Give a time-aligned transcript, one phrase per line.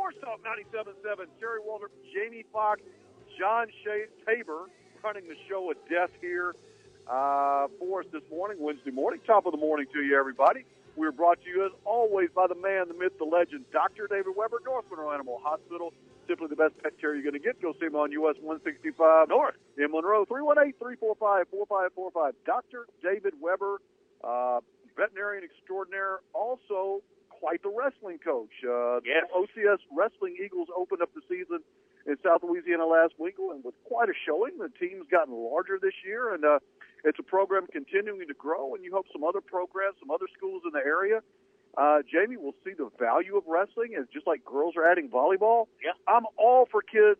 [0.00, 1.28] Sports Talk 97.7.
[1.38, 2.80] Terry Waldrop, Jamie Foxx,
[3.38, 4.70] John Shea Tabor
[5.04, 6.54] running the show of death here
[7.06, 9.20] uh, for us this morning, Wednesday morning.
[9.26, 10.64] Top of the morning to you, everybody.
[10.96, 14.06] We're brought to you, as always, by the man, the myth, the legend, Dr.
[14.08, 15.92] David Weber, North Monroe Animal Hospital.
[16.26, 17.60] Simply the best pet care you're going to get.
[17.60, 22.32] Go see him on US 165 North in Monroe, 318-345-4545.
[22.46, 22.86] Dr.
[23.02, 23.82] David Weber,
[24.24, 24.60] uh,
[24.96, 27.02] veterinarian extraordinaire, also
[27.40, 28.52] quite the wrestling coach.
[28.64, 29.24] Uh, Yes.
[29.34, 31.60] OCS Wrestling Eagles opened up the season
[32.06, 34.58] in South Louisiana last week and with quite a showing.
[34.58, 36.58] The team's gotten larger this year, and uh,
[37.04, 38.74] it's a program continuing to grow.
[38.74, 41.20] And you hope some other programs, some other schools in the area,
[41.76, 43.94] uh, Jamie, will see the value of wrestling.
[43.96, 45.92] And just like girls are adding volleyball, Yeah.
[46.06, 47.18] I'm all for kids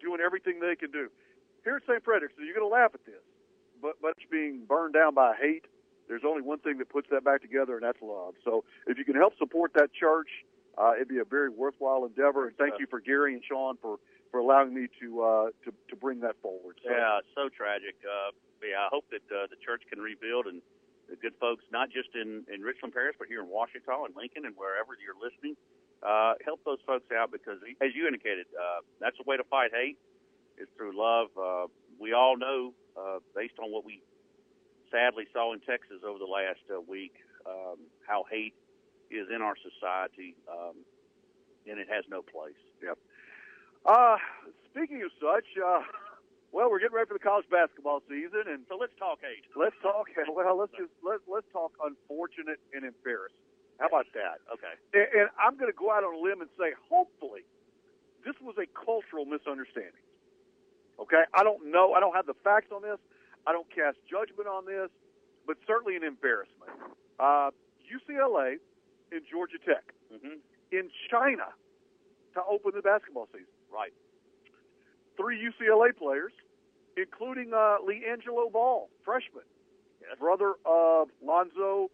[0.00, 1.08] doing everything they can do.
[1.64, 2.04] Here at St.
[2.04, 3.22] Frederick's, you're going to laugh at this,
[3.80, 5.64] but but it's being burned down by hate.
[6.08, 8.34] There's only one thing that puts that back together, and that's love.
[8.44, 10.28] So if you can help support that church,
[10.76, 12.48] uh, it'd be a very worthwhile endeavor.
[12.48, 13.98] And thank you for Gary and Sean for
[14.30, 16.76] for allowing me to uh, to to bring that forward.
[16.82, 17.96] So, Yeah, so tragic.
[18.02, 20.62] Uh, yeah, I hope that uh, the church can rebuild and
[21.08, 24.44] the good folks, not just in, in Richland Parish, but here in Washington and Lincoln
[24.48, 25.56] and wherever you're listening,
[26.00, 29.70] uh, help those folks out because, as you indicated, uh, that's the way to fight
[29.72, 29.98] hate
[30.56, 31.28] is through love.
[31.36, 31.66] Uh,
[31.98, 34.00] we all know, uh, based on what we
[34.94, 38.54] sadly saw in Texas over the last uh, week, um, how hate
[39.10, 40.86] is in our society, um,
[41.66, 42.54] and it has no place.
[43.84, 44.16] Uh,
[44.70, 45.82] speaking of such, uh,
[46.54, 49.42] well, we're getting ready for the college basketball season, and So let's talk hate.
[49.58, 50.06] let's talk.
[50.30, 53.42] Well, let's just let let's talk unfortunate and embarrassing.
[53.82, 54.38] How about that?
[54.54, 54.74] Okay.
[54.94, 57.42] And, and I'm going to go out on a limb and say, hopefully,
[58.24, 59.98] this was a cultural misunderstanding.
[61.02, 61.92] Okay, I don't know.
[61.92, 63.02] I don't have the facts on this.
[63.46, 64.88] I don't cast judgment on this,
[65.46, 66.70] but certainly an embarrassment.
[67.18, 67.50] Uh,
[67.84, 68.56] UCLA
[69.12, 70.38] and Georgia Tech hmm
[70.72, 71.54] in China
[72.34, 73.46] to open the basketball season.
[73.72, 73.92] Right.
[75.16, 76.32] Three UCLA players,
[76.96, 79.44] including uh, LiAngelo Ball, freshman,
[80.00, 80.18] Yes.
[80.18, 81.90] brother of Lonzo,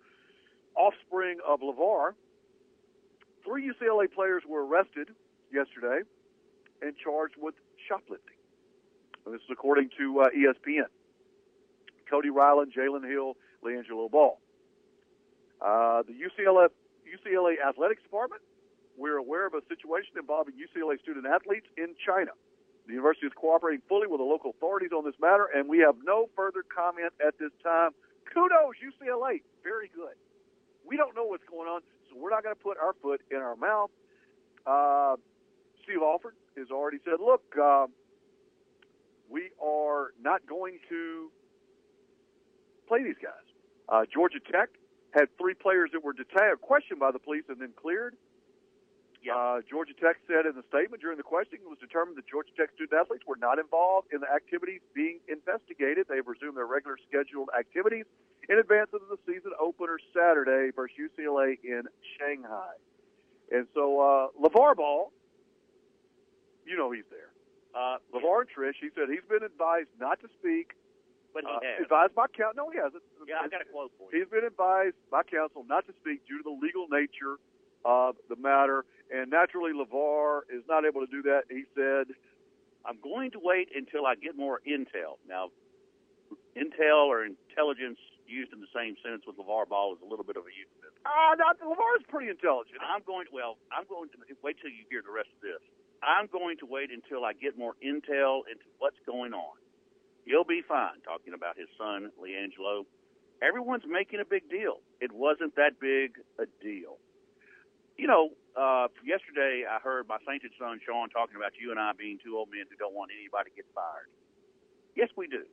[0.77, 2.13] offspring of LeVar.
[3.45, 5.09] Three UCLA players were arrested
[5.53, 6.01] yesterday
[6.81, 7.55] and charged with
[7.87, 8.37] shoplifting.
[9.27, 10.89] And this is according to uh, ESPN.
[12.11, 14.39] Cody Ryland, Jalen Hill, LiAngelo Ball.
[15.61, 16.69] Uh, the UCLA,
[17.07, 18.43] UCLA Athletics Department,
[18.97, 22.33] we're aware of a situation involving UCLA student athletes in China.
[22.87, 25.95] The university is cooperating fully with the local authorities on this matter, and we have
[26.03, 27.91] no further comment at this time.
[28.33, 29.43] Kudos, UCLA.
[29.63, 30.17] Very good.
[30.87, 33.39] We don't know what's going on, so we're not going to put our foot in
[33.39, 33.91] our mouth.
[34.67, 35.17] Uh,
[35.85, 37.87] Steve Alford has already said, look, uh,
[39.29, 41.31] we are not going to
[42.91, 43.47] play these guys.
[43.87, 44.75] Uh, Georgia Tech
[45.15, 48.19] had three players that were detained, questioned by the police, and then cleared.
[49.23, 49.37] Yeah.
[49.37, 52.51] Uh, Georgia Tech said in the statement during the questioning, it was determined that Georgia
[52.57, 56.07] Tech student athletes were not involved in the activities being investigated.
[56.09, 58.07] They've resumed their regular scheduled activities
[58.49, 61.85] in advance of the season opener Saturday versus UCLA in
[62.19, 62.75] Shanghai.
[63.53, 65.13] And so uh, LeVar Ball,
[66.65, 67.31] you know he's there.
[67.77, 70.80] Uh, LeVar and Trish, he said he's been advised not to speak.
[71.33, 72.65] But he Uh, advised by counsel.
[72.67, 73.03] No, he hasn't.
[73.27, 74.21] Yeah, I got a quote for you.
[74.21, 77.39] He's been advised by counsel not to speak due to the legal nature
[77.85, 78.85] of the matter.
[79.11, 81.45] And naturally, LeVar is not able to do that.
[81.51, 82.15] He said,
[82.85, 85.19] I'm going to wait until I get more intel.
[85.29, 85.51] Now,
[86.57, 90.37] intel or intelligence used in the same sentence with LeVar Ball is a little bit
[90.37, 90.95] of a euphemism.
[91.05, 92.79] ah, not, LeVar's pretty intelligent.
[92.83, 95.59] I'm going to, well, I'm going to wait till you hear the rest of this.
[96.03, 99.57] I'm going to wait until I get more intel into what's going on.
[100.25, 102.85] He'll be fine talking about his son, LiAngelo.
[103.43, 104.81] Everyone's making a big deal.
[105.01, 106.99] It wasn't that big a deal.
[107.97, 111.93] You know, uh, yesterday I heard my sainted son Sean talking about you and I
[111.97, 114.09] being two old men who don't want anybody to get fired.
[114.97, 115.45] Yes, we do.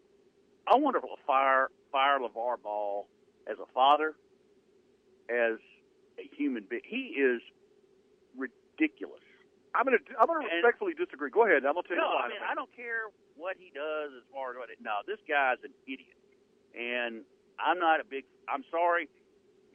[0.68, 3.08] I wonder if we'll fire fire LeVar Ball
[3.50, 4.16] as a father,
[5.30, 5.60] as
[6.20, 6.82] a human being.
[6.86, 7.42] He is
[8.36, 9.24] ridiculous.
[9.78, 11.30] I'm going to I'm going to respectfully disagree.
[11.30, 11.62] Go ahead.
[11.62, 12.26] I'm going to tell you No, why.
[12.26, 14.74] I mean I don't care what he does as far as what.
[14.74, 16.18] It, no, this guy's an idiot,
[16.74, 17.22] and
[17.62, 18.26] I'm not a big.
[18.50, 19.06] I'm sorry.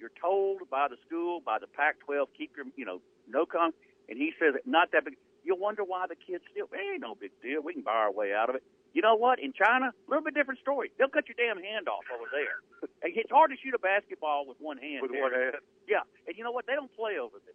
[0.03, 2.99] You're told by the school, by the Pac-12, keep your, you know,
[3.31, 3.71] no con.
[4.11, 5.15] and he says not that big.
[5.47, 6.67] You'll wonder why the kids still.
[6.75, 7.63] It ain't no big deal.
[7.63, 8.63] We can buy our way out of it.
[8.95, 9.39] You know what?
[9.39, 10.91] In China, a little bit different story.
[10.99, 12.59] They'll cut your damn hand off over there.
[13.03, 15.03] And it's hard to shoot a basketball with one hand.
[15.03, 15.23] With there.
[15.23, 15.55] one hand.
[15.87, 16.67] Yeah, and you know what?
[16.67, 17.55] They don't play over there.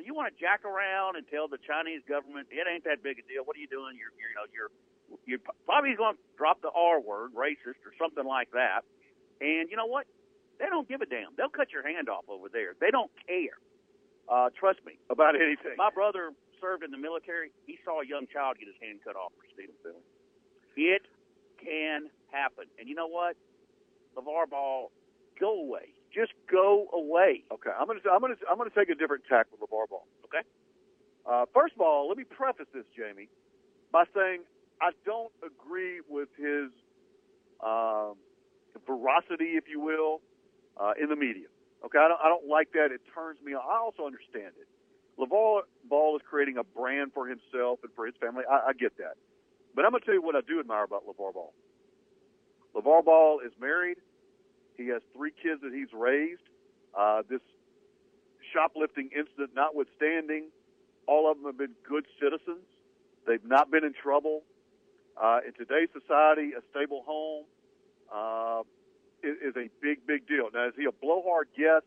[0.00, 3.20] So you want to jack around and tell the Chinese government it ain't that big
[3.20, 3.44] a deal.
[3.44, 4.00] What are you doing?
[4.00, 4.72] You're, you know, you're
[5.28, 8.88] you're probably going to drop the R word, racist, or something like that.
[9.44, 10.08] And you know what?
[10.56, 11.36] They don't give a damn.
[11.36, 12.72] They'll cut your hand off over there.
[12.80, 13.60] They don't care.
[14.24, 14.96] Uh, trust me.
[15.12, 15.76] About anything.
[15.76, 16.32] My brother
[16.64, 17.52] served in the military.
[17.68, 20.00] He saw a young child get his hand cut off for stealing film.
[20.80, 21.04] It
[21.60, 22.72] can happen.
[22.80, 23.36] And you know what?
[24.16, 24.92] LeVar Ball,
[25.36, 25.92] go away.
[26.14, 27.44] Just go away.
[27.52, 30.06] Okay, I'm gonna I'm gonna I'm gonna take a different tack with LeVar Ball.
[30.26, 30.42] Okay.
[31.28, 33.28] Uh, first of all, let me preface this, Jamie,
[33.92, 34.42] by saying
[34.80, 36.72] I don't agree with his
[37.62, 38.16] um,
[38.86, 40.20] veracity, if you will,
[40.80, 41.46] uh, in the media.
[41.84, 42.90] Okay, I don't I don't like that.
[42.90, 43.62] It turns me on.
[43.62, 44.66] I also understand it.
[45.20, 48.42] LeVar Ball is creating a brand for himself and for his family.
[48.50, 49.14] I, I get that.
[49.74, 51.52] But I'm going to tell you what I do admire about LeVar Ball.
[52.74, 53.98] LeVar Ball is married.
[54.80, 56.40] He has three kids that he's raised.
[56.96, 57.44] Uh, this
[58.52, 60.48] shoplifting incident notwithstanding,
[61.06, 62.64] all of them have been good citizens.
[63.26, 64.42] They've not been in trouble.
[65.20, 67.44] Uh, in today's society, a stable home
[68.08, 68.62] uh,
[69.22, 70.48] is, is a big, big deal.
[70.52, 71.48] Now, is he a blowhard?
[71.58, 71.82] Yes.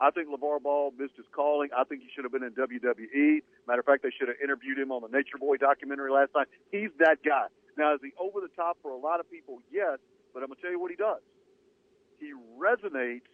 [0.00, 1.68] I think LeVar Ball missed his calling.
[1.76, 3.42] I think he should have been in WWE.
[3.68, 6.48] Matter of fact, they should have interviewed him on the Nature Boy documentary last night.
[6.72, 7.52] He's that guy.
[7.76, 9.60] Now, is he over the top for a lot of people?
[9.70, 9.98] Yes.
[10.32, 11.20] But I'm going to tell you what he does.
[12.20, 13.28] He resonates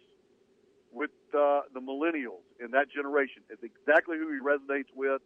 [0.93, 3.43] with uh, the millennials in that generation.
[3.51, 5.21] It's exactly who he resonates with.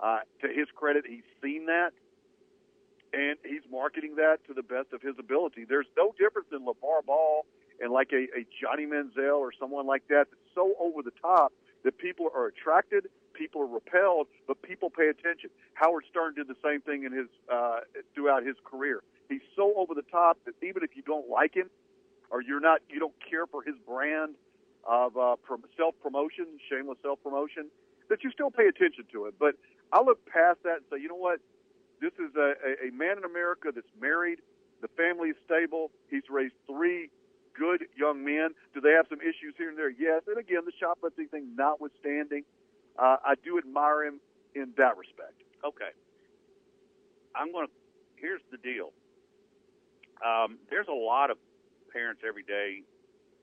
[0.00, 1.92] Uh, to his credit, he's seen that,
[3.12, 5.64] and he's marketing that to the best of his ability.
[5.68, 7.46] There's no difference in LeVar Ball
[7.80, 11.52] and like a, a Johnny Manziel or someone like that that's so over the top
[11.84, 15.50] that people are attracted, people are repelled, but people pay attention.
[15.74, 17.80] Howard Stern did the same thing in his uh,
[18.14, 19.02] throughout his career.
[19.28, 21.70] He's so over the top that even if you don't like him
[22.32, 24.34] or you're not, you don't care for his brand
[24.88, 25.36] of uh,
[25.76, 27.68] self promotion, shameless self promotion,
[28.08, 29.34] that you still pay attention to it.
[29.38, 29.54] But
[29.92, 31.38] I look past that and say, you know what?
[32.00, 34.40] This is a, a man in America that's married.
[34.80, 35.92] The family is stable.
[36.10, 37.10] He's raised three
[37.56, 38.56] good young men.
[38.74, 39.90] Do they have some issues here and there?
[39.90, 40.22] Yes.
[40.26, 42.42] And again, the shoplifting thing notwithstanding,
[42.98, 44.20] uh, I do admire him
[44.56, 45.38] in that respect.
[45.64, 45.92] Okay.
[47.36, 47.72] I'm going to.
[48.16, 48.90] Here's the deal.
[50.24, 51.38] Um, there's a lot of
[51.92, 52.82] parents every day.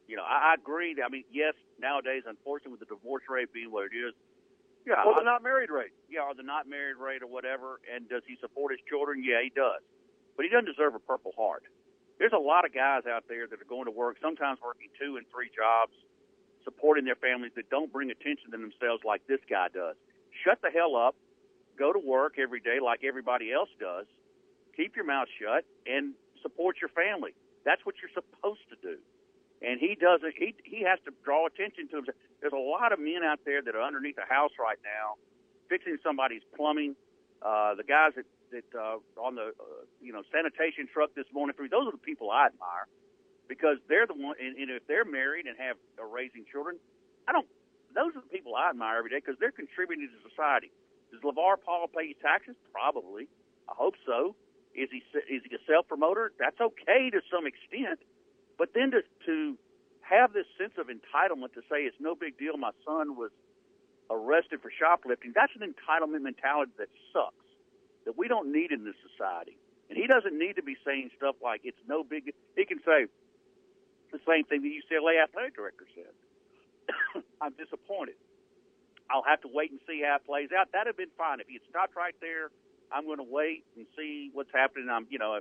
[0.07, 0.97] You know, I, I agree.
[0.97, 4.13] I mean, yes, nowadays, unfortunately, with the divorce rate being what it is,
[4.87, 5.93] yeah, or the not married rate.
[6.09, 7.79] Yeah, or the not married rate or whatever.
[7.85, 9.21] And does he support his children?
[9.23, 9.83] Yeah, he does.
[10.35, 11.63] But he doesn't deserve a Purple Heart.
[12.17, 15.17] There's a lot of guys out there that are going to work, sometimes working two
[15.17, 15.93] and three jobs,
[16.63, 19.95] supporting their families that don't bring attention to themselves like this guy does.
[20.43, 21.15] Shut the hell up.
[21.77, 24.05] Go to work every day like everybody else does.
[24.75, 27.31] Keep your mouth shut and support your family.
[27.65, 28.97] That's what you're supposed to do.
[29.61, 30.33] And he doesn't.
[30.37, 32.15] He he has to draw attention to himself.
[32.39, 35.19] There's a lot of men out there that are underneath a house right now,
[35.67, 36.95] fixing somebody's plumbing.
[37.43, 38.25] Uh, the guys that
[38.55, 41.91] that uh, on the uh, you know sanitation truck this morning for me, those are
[41.91, 42.87] the people I admire
[43.51, 44.39] because they're the one.
[44.39, 46.79] And, and if they're married and have are raising children,
[47.27, 47.47] I don't.
[47.91, 50.71] Those are the people I admire every day because they're contributing to society.
[51.11, 52.55] Does LeVar Ball pay taxes?
[52.71, 53.27] Probably.
[53.67, 54.35] I hope so.
[54.75, 56.31] Is he is he a self promoter?
[56.39, 57.99] That's okay to some extent,
[58.57, 59.57] but then to to
[60.01, 62.57] have this sense of entitlement to say it's no big deal.
[62.57, 63.31] My son was
[64.09, 65.33] arrested for shoplifting.
[65.33, 67.45] That's an entitlement mentality that sucks.
[68.05, 69.57] That we don't need in this society.
[69.89, 72.33] And he doesn't need to be saying stuff like it's no big.
[72.55, 73.05] He can say
[74.11, 76.13] the same thing the UCLA athletic director said.
[77.41, 78.17] I'm disappointed.
[79.09, 80.69] I'll have to wait and see how it plays out.
[80.73, 82.49] That'd have been fine if he had stopped right there
[82.91, 84.87] I'm going to wait and see what's happening.
[84.91, 85.39] I'm, you know,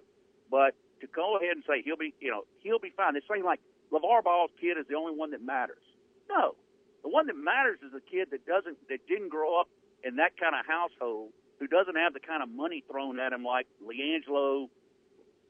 [0.50, 3.16] but to go ahead and say he'll be, you know, he'll be fine.
[3.16, 3.60] It's saying like
[3.92, 5.82] LeVar Ball's kid is the only one that matters.
[6.28, 6.54] No,
[7.02, 9.68] the one that matters is the kid that doesn't, that didn't grow up
[10.04, 13.44] in that kind of household, who doesn't have the kind of money thrown at him
[13.44, 14.68] like LiAngelo,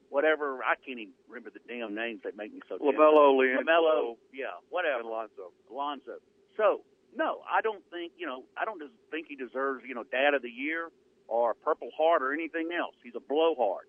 [0.09, 0.65] whatever.
[0.65, 2.79] I can't even remember the damn names that make me so.
[2.79, 5.03] LaMelo, LiAngelo, LaMelo, yeah, whatever.
[5.03, 6.17] Alonzo, Alonzo.
[6.57, 6.81] So
[7.17, 8.45] no, I don't think you know.
[8.57, 10.89] I don't think he deserves you know Dad of the Year
[11.29, 12.95] or Purple Heart or anything else.
[13.05, 13.87] He's a blowhard,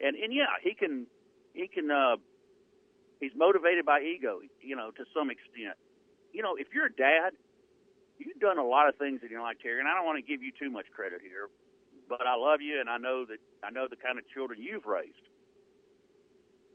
[0.00, 1.06] and and yeah, he can
[1.54, 2.16] he can uh,
[3.20, 5.76] he's motivated by ego, you know, to some extent.
[6.32, 7.32] You know, if you're a dad,
[8.18, 10.26] you've done a lot of things in your life, Terry, and I don't want to
[10.26, 11.48] give you too much credit here,
[12.08, 14.86] but I love you, and I know that I know the kind of children you've
[14.86, 15.26] raised.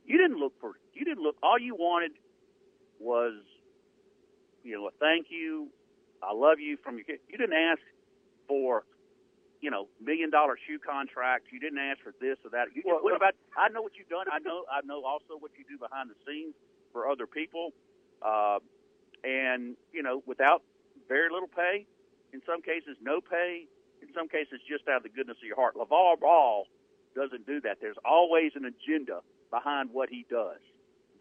[0.05, 1.35] You didn't look for you didn't look.
[1.41, 2.11] All you wanted
[2.99, 3.41] was,
[4.63, 5.67] you know, a thank you,
[6.21, 7.19] I love you from your kid.
[7.29, 7.81] You didn't ask
[8.47, 8.83] for
[9.61, 11.47] you know million dollar shoe contracts.
[11.51, 12.67] You didn't ask for this or that.
[12.75, 13.33] You just Well, what well- about?
[13.57, 14.27] I know what you've done.
[14.31, 16.53] I know I know also what you do behind the scenes
[16.93, 17.73] for other people,
[18.21, 18.59] uh,
[19.23, 20.61] and you know without
[21.07, 21.85] very little pay.
[22.33, 23.67] In some cases, no pay.
[24.01, 25.75] In some cases, just out of the goodness of your heart.
[25.75, 26.67] LeVar Ball
[27.15, 27.77] doesn't do that.
[27.81, 30.59] There's always an agenda behind what he does.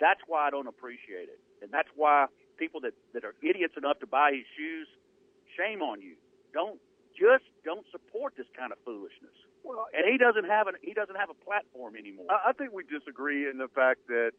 [0.01, 2.27] That's why I don't appreciate it, and that's why
[2.59, 4.89] people that that are idiots enough to buy his shoes,
[5.57, 6.15] shame on you.
[6.53, 6.81] Don't
[7.19, 9.35] just don't support this kind of foolishness.
[9.65, 12.29] Well, And he doesn't have an he doesn't have a platform anymore.
[12.29, 14.33] I, I think we disagree in the fact that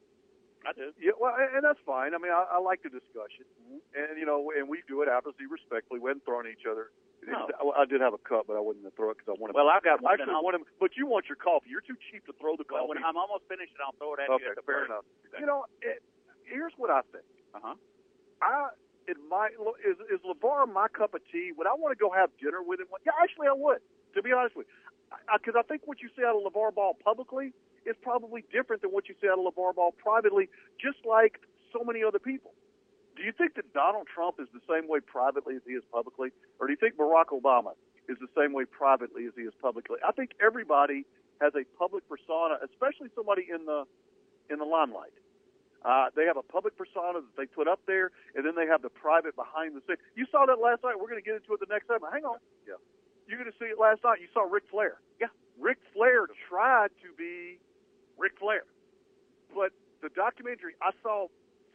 [0.65, 0.94] I do.
[1.01, 2.13] Yeah, well, and that's fine.
[2.13, 3.46] I mean, I, I like the discussion,
[3.94, 6.00] and you know, and we do it obviously respectfully.
[6.01, 6.89] We haven't thrown each other.
[7.25, 7.50] No.
[7.58, 9.53] I, I did have a cup, but I wasn't gonna throw it because I wanted.
[9.58, 10.13] Well, I've got one.
[10.13, 11.70] actually I'll- want him, but you want your coffee.
[11.74, 12.98] You're too cheap to throw the well, coffee.
[12.98, 14.94] when I'm almost finished, and I'll throw it at okay, you the fair break.
[14.94, 15.05] enough.
[15.41, 16.01] You know, it,
[16.46, 17.25] here's what I think.
[17.58, 17.75] Uh huh.
[18.41, 18.74] I
[19.07, 19.53] it might
[19.85, 21.51] is is Levar my cup of tea?
[21.57, 22.88] Would I want to go have dinner with him?
[23.05, 23.79] Yeah, actually, I would.
[24.15, 24.74] To be honest with you,
[25.38, 27.51] because I, think what you say out of Levar Ball publicly
[27.85, 30.50] is probably different than what you say out of Levar Ball privately.
[30.79, 31.41] Just like
[31.74, 32.53] so many other people.
[33.15, 36.29] Do you think that Donald Trump is the same way privately as he is publicly,
[36.59, 37.71] or do you think Barack Obama
[38.09, 39.97] is the same way privately as he is publicly?
[40.05, 41.05] I think everybody
[41.39, 43.83] has a public persona, especially somebody in the
[44.50, 45.15] in the limelight.
[45.86, 48.82] Uh, they have a public persona that they put up there, and then they have
[48.82, 50.00] the private behind the scenes.
[50.15, 50.98] You saw that last night.
[51.00, 52.12] We're going to get into it the next segment.
[52.12, 52.38] Hang on.
[52.68, 52.82] Yeah.
[53.30, 54.18] You're going to see it last night.
[54.20, 54.98] You saw Ric Flair.
[55.22, 55.30] Yeah.
[55.62, 57.60] Ric Flair tried to be
[58.18, 58.65] Ric Flair.
[59.54, 61.27] But the documentary, I saw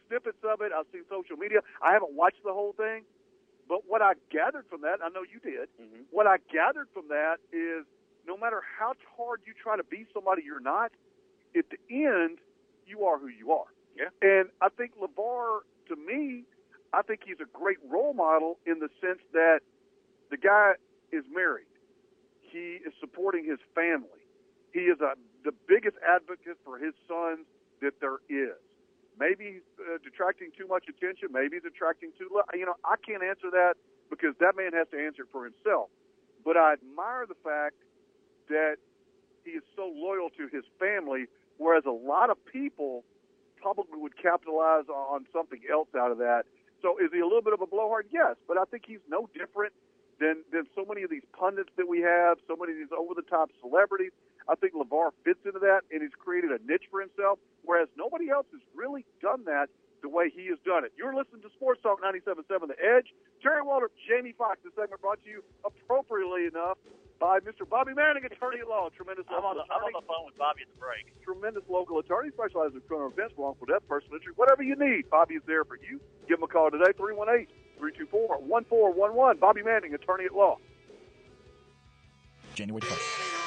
[0.07, 0.71] snippets of it.
[0.75, 1.59] I've seen social media.
[1.81, 3.03] I haven't watched the whole thing.
[3.69, 6.03] But what I gathered from that, I know you did, Mm-hmm.
[6.11, 7.85] what I gathered from that is
[8.27, 10.91] no matter how hard you try to be somebody you're not,
[11.55, 12.39] at the end,
[12.85, 13.71] you are who you are.
[13.95, 14.09] Yeah.
[14.21, 16.43] And I think LeVar, to me,
[16.93, 19.59] I think he's a great role model in the sense that
[20.29, 20.73] the guy
[21.11, 21.67] is married.
[22.41, 24.23] He is supporting his family.
[24.73, 27.45] He is a, the biggest advocate for his sons
[27.81, 28.59] that there is.
[29.19, 31.29] Maybe he's uh, detracting too much attention.
[31.31, 32.47] Maybe he's attracting too little.
[32.53, 33.75] You know, I can't answer that
[34.09, 35.89] because that man has to answer for himself.
[36.43, 37.75] But I admire the fact
[38.49, 38.77] that
[39.43, 41.25] he is so loyal to his family,
[41.57, 43.03] whereas a lot of people
[43.61, 46.43] probably would capitalize on something else out of that.
[46.81, 48.07] So is he a little bit of a blowhard?
[48.11, 49.73] Yes, but I think he's no different
[50.19, 53.13] than than so many of these pundits that we have, so many of these over
[53.13, 54.11] the top celebrities.
[54.49, 58.29] I think LeVar fits into that and he's created a niche for himself, whereas nobody
[58.29, 59.69] else has really done that
[60.01, 60.91] the way he has done it.
[60.97, 63.13] You're listening to Sports Talk 97.7 The Edge.
[63.41, 64.57] Terry Waldrop, Jamie Foxx.
[64.63, 66.77] This segment brought to you appropriately enough
[67.21, 67.69] by Mr.
[67.69, 70.25] Bobby Manning, attorney at law, tremendous I'm on local the I'm attorney on the phone
[70.25, 71.05] with Bobby at the break.
[71.23, 75.07] tremendous local attorney specializing in criminal defense, wrongful death, personal injury, whatever you need.
[75.13, 76.01] Bobby is there for you.
[76.27, 76.89] Give him a call today,
[77.77, 79.39] 318-324-1411.
[79.39, 80.57] Bobby Manning, attorney at law.
[82.55, 83.37] January 1st.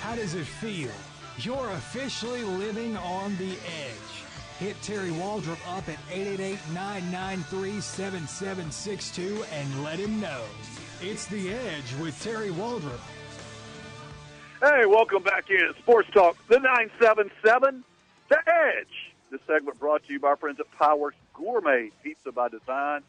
[0.00, 0.92] How does it feel?
[1.38, 4.22] You're officially living on the edge.
[4.58, 5.98] Hit Terry Waldrop up at
[6.70, 10.44] 888-993-7762 and let him know.
[11.02, 13.00] It's The Edge with Terry Waldrop.
[14.60, 17.82] Hey, welcome back in at Sports Talk, the 977,
[18.28, 19.12] The Edge.
[19.30, 23.02] This segment brought to you by our friends at Power Gourmet Pizza by Design.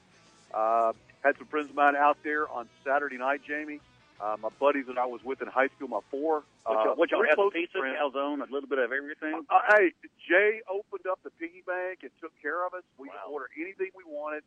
[0.53, 3.79] Uh, had some friends of mine out there on Saturday night, Jamie.
[4.19, 6.43] Uh, my buddies that I was with in high school, my four.
[6.65, 7.35] What uh, y'all, what y'all three have?
[7.35, 7.97] close Pizza, friends.
[7.99, 9.41] calzone, a little bit of everything.
[9.49, 9.91] Uh, hey,
[10.27, 12.83] Jay opened up the piggy bank and took care of us.
[12.97, 13.13] We Wow.
[13.25, 14.43] could order anything we wanted.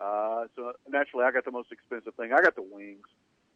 [0.00, 2.32] Uh, so naturally, I got the most expensive thing.
[2.32, 3.06] I got the wings.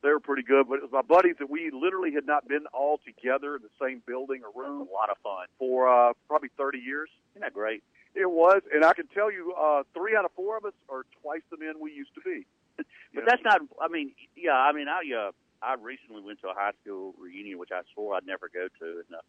[0.03, 2.67] They were pretty good, but it was my buddies that we literally had not been
[2.75, 5.47] all together in the same building or room a lot of fun.
[5.59, 7.09] for uh, probably 30 years.
[7.33, 7.83] Isn't that great?
[8.15, 11.05] It was, and I can tell you, uh, three out of four of us are
[11.23, 12.47] twice the men we used to be.
[12.77, 13.21] But Yeah.
[13.31, 13.61] that's not.
[13.81, 14.53] I mean, yeah.
[14.59, 15.31] I mean, I uh,
[15.63, 18.87] I recently went to a high school reunion, which I swore I'd never go to,
[19.07, 19.23] and uh,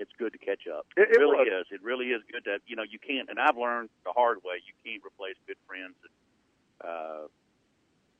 [0.00, 0.86] it's good to catch up.
[0.96, 1.66] It- it really was.
[1.66, 1.72] is.
[1.72, 3.28] It really is good to you know you can't.
[3.30, 4.56] And I've learned the hard way.
[4.66, 5.94] You can't replace good friends.
[6.02, 6.14] And,
[6.90, 7.22] uh,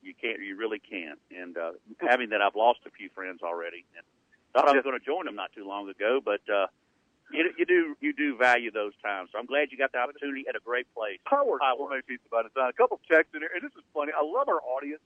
[0.02, 0.40] you can't.
[0.40, 1.18] You really can't.
[1.34, 4.04] And uh, having that, I've lost a few friends already, and
[4.52, 6.40] thought I was going to join them not too long ago, but.
[6.48, 6.66] uh
[7.32, 9.30] you, you do you do value those times.
[9.30, 11.20] So I'm glad you got the opportunity at a great place.
[11.24, 11.76] Power Power.
[11.78, 12.70] Gourmet Pizza by Design.
[12.70, 14.10] A couple of texts in there, and this is funny.
[14.10, 14.98] I love our audience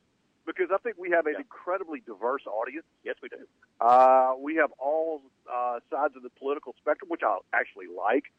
[0.46, 1.40] because I think we have an Yeah.
[1.40, 2.86] incredibly diverse audience.
[3.02, 3.46] Yes, we do.
[3.80, 8.32] Uh, we have all uh, sides of the political spectrum, which I actually like.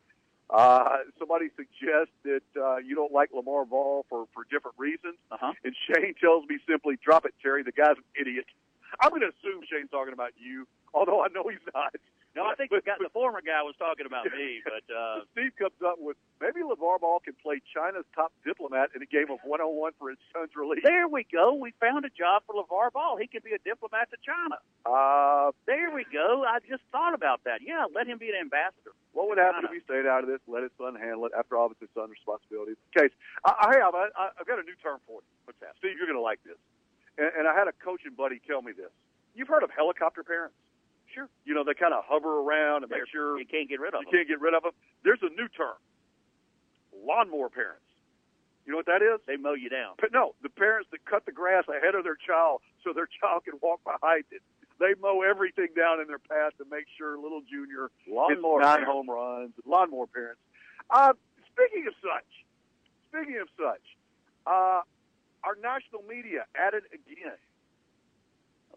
[0.49, 5.37] Uh, somebody suggests that uh, you don't like LeVar Ball for, for different reasons, Uh
[5.41, 5.53] huh.
[5.63, 7.63] and Shane tells me simply, "Drop it, Terry.
[7.63, 8.45] The guy's an idiot."
[9.01, 11.95] I'm going to assume Shane's talking about you, although I know he's not.
[12.35, 15.55] No, I think the, guy, the former guy was talking about me, but uh, Steve
[15.55, 19.39] comes up with maybe LeVar Ball can play China's top diplomat in a game of
[19.47, 20.83] one on one for his son's release.
[20.83, 21.53] there we go.
[21.55, 23.15] We found a job for LeVar Ball.
[23.15, 24.59] He could be a diplomat to China.
[24.83, 26.43] Uh, There we go.
[26.43, 27.63] I just thought about that.
[27.63, 28.91] Yeah, let him be an ambassador.
[29.15, 30.43] what would happen if he stayed out of this?
[30.45, 31.31] Let his son handle it.
[31.37, 32.75] After all, it's his son's responsibility.
[32.91, 33.15] Case,
[33.47, 33.95] I, I have.
[33.95, 35.29] I, I've got a new term for you.
[35.47, 35.79] What's that?
[35.79, 36.59] Steve, you're going to like this.
[37.17, 38.91] And, and I had a coaching buddy tell me this.
[39.35, 40.55] You've heard of helicopter parents?
[41.15, 41.29] Sure.
[41.45, 44.01] You know, they kind of hover around and make sure you can't get rid of
[44.03, 44.11] them.
[44.11, 44.73] you can't get rid of them.
[45.03, 45.79] There's a new term.
[47.05, 47.81] Lawnmower parents.
[48.65, 49.21] You know what that is?
[49.27, 49.93] They mow you down.
[50.01, 53.45] But no, the parents that cut the grass ahead of their child so their child
[53.45, 54.41] can walk behind it.
[54.77, 58.91] They mow everything down in their path to make sure little Junior Lawnmower nine parents.
[58.91, 59.53] home runs.
[59.65, 60.41] Lawnmower parents.
[60.89, 61.13] Uh,
[61.53, 62.27] speaking of such,
[63.07, 63.81] speaking of such,
[64.45, 64.81] uh,
[65.45, 67.37] our national media at it again.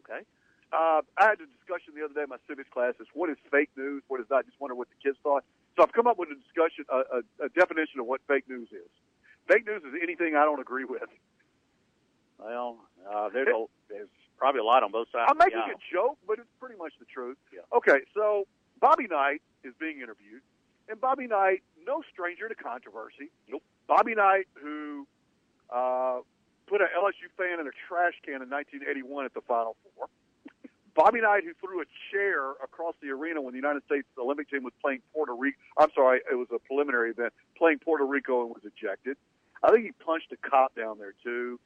[0.04, 0.22] Okay.
[0.72, 3.08] Uh, I had a discussion the other day in my civics classes.
[3.14, 4.02] What is fake news?
[4.08, 4.44] What is not?
[4.44, 5.44] Just wonder what the kids thought.
[5.76, 8.68] So I've come up with a discussion, a, a, a definition of what fake news
[8.72, 8.90] is.
[9.48, 11.08] Fake news is anything I don't agree with.
[12.38, 12.76] Well,
[13.08, 15.26] uh, there's a, there's probably a lot on both sides.
[15.30, 17.38] I'm making a joke, but it's pretty much the truth.
[17.52, 17.60] Yeah.
[17.74, 18.46] Okay, so
[18.80, 20.42] Bobby Knight is being interviewed,
[20.88, 23.32] and Bobby Knight, no stranger to controversy.
[23.48, 23.62] Nope.
[23.88, 25.06] Bobby Knight, who
[25.70, 26.20] uh,
[26.66, 30.08] put an LSU fan in a trash can in 1981 at the Final Four.
[30.98, 34.64] Bobby Knight, who threw a chair across the arena when the United States Olympic team
[34.64, 35.56] was playing Puerto Rico.
[35.78, 39.16] I'm sorry, it was a preliminary event, playing Puerto Rico and was ejected.
[39.62, 41.60] I think he punched a cop down there too.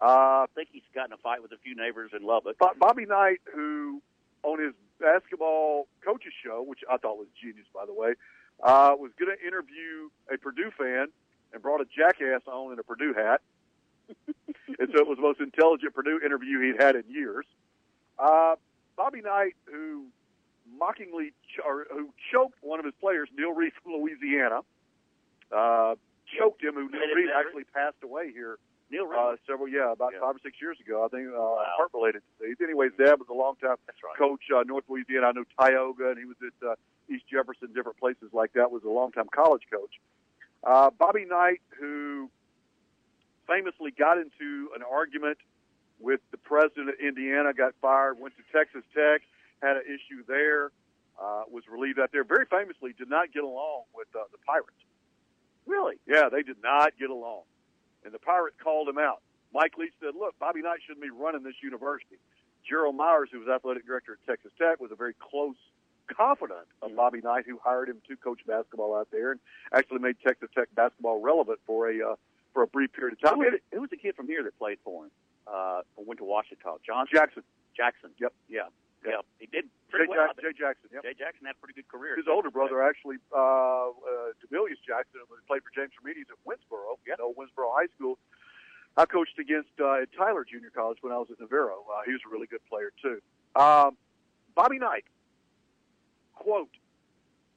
[0.00, 2.56] Uh, I think he's gotten a fight with a few neighbors in Lubbock.
[2.56, 4.00] Bo- Bobby Knight, who
[4.44, 8.14] on his basketball coaches show, which I thought was genius, by the way,
[8.62, 11.08] uh, was going to interview a Purdue fan
[11.52, 13.40] and brought a jackass on in a Purdue hat.
[14.08, 17.44] and so it was the most intelligent Purdue interview he'd had in years.
[18.20, 18.54] Uh,
[18.98, 20.06] Bobby Knight, who
[20.76, 24.60] mockingly ch- or who choked one of his players, Neil Reed from Louisiana,
[25.52, 25.94] uh,
[26.38, 26.74] choked him.
[26.74, 28.58] Who Neil Reed actually passed away here
[28.90, 29.18] Neil Reed.
[29.18, 30.20] uh, several, yeah, about Yeah.
[30.20, 31.04] five or six years ago.
[31.04, 31.64] I think uh, Wow.
[31.76, 32.56] heart related disease.
[32.60, 34.16] Anyways, Dad was a long time right.
[34.18, 35.28] coach, uh, North Louisiana.
[35.28, 36.74] I know Tioga, and he was at uh,
[37.08, 38.70] East Jefferson, different places like that.
[38.72, 40.00] Was a long time college coach.
[40.64, 42.28] Uh, Bobby Knight, who
[43.46, 45.38] famously got into an argument
[46.00, 49.22] with the president of Indiana, got fired, went to Texas Tech,
[49.62, 50.70] had an issue there,
[51.20, 52.24] uh, was relieved out there.
[52.24, 54.78] Very famously, did not get along with uh, the Pirates.
[55.66, 55.96] Really?
[56.06, 57.42] Yeah, they did not get along.
[58.04, 59.20] And the Pirates called him out.
[59.52, 62.18] Mike Leach said, look, Bobby Knight shouldn't be running this university.
[62.68, 65.56] Gerald Myers, who was athletic director at Texas Tech, was a very close
[66.08, 66.94] confidant of.
[66.96, 69.40] Bobby Knight, who hired him to coach basketball out there and
[69.72, 72.14] actually made Texas Tech basketball relevant for a uh,
[72.52, 73.40] for a brief period of time.
[73.42, 75.10] it, who was the kid from here that played for him?
[75.48, 76.76] Uh, went to Washington.
[76.84, 77.42] John Jackson.
[77.76, 78.10] Jackson.
[78.20, 78.32] Yep.
[78.48, 78.68] Yeah.
[79.04, 79.12] Yep.
[79.14, 79.20] Yeah.
[79.38, 80.26] He did Jay, well.
[80.28, 80.90] Jack- Jay Jackson.
[80.92, 81.02] Yep.
[81.04, 82.16] Jay Jackson had a pretty good career.
[82.16, 87.14] His older brother actually, uh, uh, Demilius Jackson, played for James Remedies at Winsboro, Yeah.
[87.18, 88.18] no Winsboro High School.
[88.96, 91.86] I coached against uh, at Tyler Junior College when I was at Navarro.
[91.86, 93.22] Uh, he was a really good player too.
[93.54, 93.96] Um,
[94.56, 95.04] Bobby Knight,
[96.34, 96.70] quote,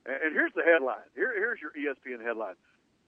[0.05, 1.01] and, here's the headline.
[1.15, 2.55] Here, here's your ESPN headline: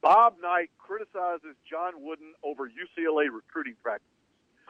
[0.01, 4.09] Bob Knight criticizes John Wooden over UCLA recruiting practices.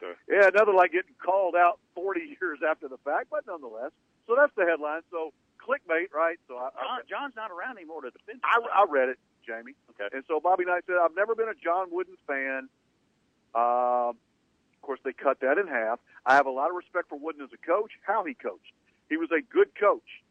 [0.04, 0.20] Okay.
[0.28, 3.92] Yeah, another like getting called out 40 years after the fact, but nonetheless.
[4.28, 5.02] So that's the headline.
[5.12, 6.38] So clickbait, right?
[6.48, 8.42] So I, I, John, John's not around anymore to defend.
[8.44, 8.60] I.
[8.84, 9.76] I read it, Jamie.
[9.92, 10.14] Okay.
[10.14, 12.68] And so Bobby Knight said, I've never been a John Wooden fan.
[13.56, 14.18] Um,
[14.76, 16.00] of course, they cut that in half.
[16.26, 18.74] I have a lot of respect for Wooden as a coach, how he coached.
[19.10, 20.24] He was a good coach.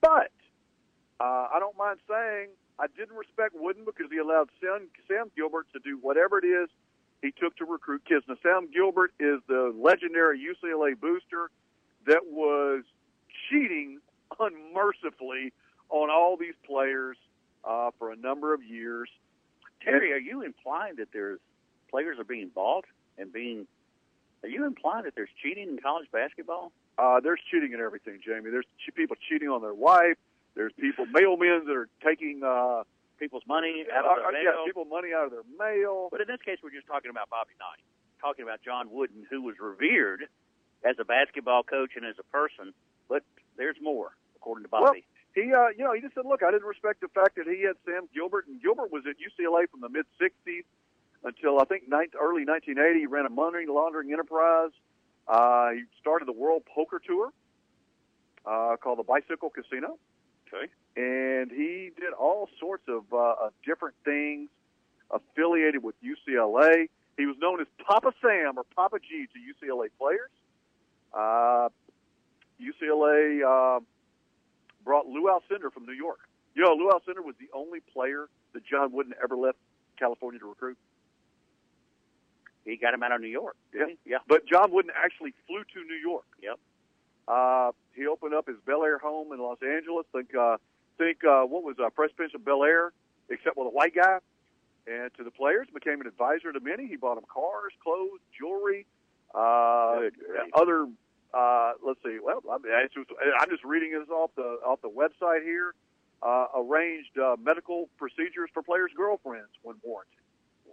[0.00, 0.32] But
[1.20, 5.66] uh, I don't mind saying I didn't respect Wooden because he allowed Sam, Sam Gilbert
[5.74, 6.70] to do whatever it is
[7.22, 8.24] he took to recruit kids.
[8.28, 11.50] Now, Sam Gilbert is the legendary UCLA booster
[12.06, 12.84] that was
[13.48, 14.00] cheating
[14.38, 15.52] unmercifully
[15.90, 17.16] on all these players
[17.64, 19.08] uh, for a number of years.
[19.82, 21.40] Terry, are you implying that there's
[21.90, 22.84] players are being bought
[23.18, 23.66] and being?
[24.42, 26.72] Are you implying that there's cheating in college basketball?
[26.96, 28.50] Uh, there's cheating in everything, Jamie.
[28.50, 30.16] There's people cheating on their wife.
[30.54, 32.82] There's people, mailmen that are taking uh,
[33.20, 36.08] People's money out of uh, the yeah, people money out of their mail.
[36.10, 37.84] But in this case, we're just talking about Bobby Knight,
[38.18, 40.24] talking about John Wooden, who was revered
[40.82, 42.72] as a basketball coach and as a person.
[43.08, 43.22] But
[43.56, 45.04] there's more, according to Bobby.
[45.34, 47.62] He, uh, you know, he just said, "Look, I didn't respect the fact that he
[47.62, 50.64] had Sam Gilbert, and Gilbert was at UCLA from the mid '60s
[51.22, 53.00] until I think ni- early 1980.
[53.00, 54.72] He ran a money laundering enterprise.
[55.28, 57.30] Uh, he started the World Poker Tour
[58.46, 59.98] uh, called the Bicycle Casino,
[60.52, 60.70] okay.
[60.96, 64.48] and he did all sorts of, uh, different things
[65.10, 66.88] affiliated with UCLA.
[67.16, 70.30] He was known as Papa Sam or Papa G to UCLA players.
[71.12, 71.68] Uh,
[72.60, 73.76] UCLA.
[73.76, 73.80] Uh,
[74.84, 76.20] brought Lou Alcindor from New York.
[76.54, 79.58] You know, Lou Alcindor was the only player that John Wooden ever left
[79.98, 80.78] California to recruit.
[82.64, 83.56] He got him out of New York.
[83.74, 83.86] Yeah.
[84.04, 84.18] Yeah.
[84.28, 86.24] But John Wooden actually flew to New York.
[86.42, 86.58] Yep.
[87.30, 90.04] Uh, he opened up his Bel Air home in Los Angeles.
[90.12, 90.56] Think, uh,
[90.98, 92.92] think, uh, what was uh, Fresh Prince of Bel Air,
[93.28, 94.18] except with a white guy.
[94.86, 96.88] And to the players, became an advisor to many.
[96.88, 98.86] He bought them cars, clothes, jewelry,
[99.34, 100.08] uh,
[100.54, 100.88] other.
[101.32, 102.18] Uh, let's see.
[102.20, 105.74] Well, I mean, just, I'm just reading this off the off the website here.
[106.22, 110.18] Uh, arranged uh, medical procedures for players' girlfriends when warranted.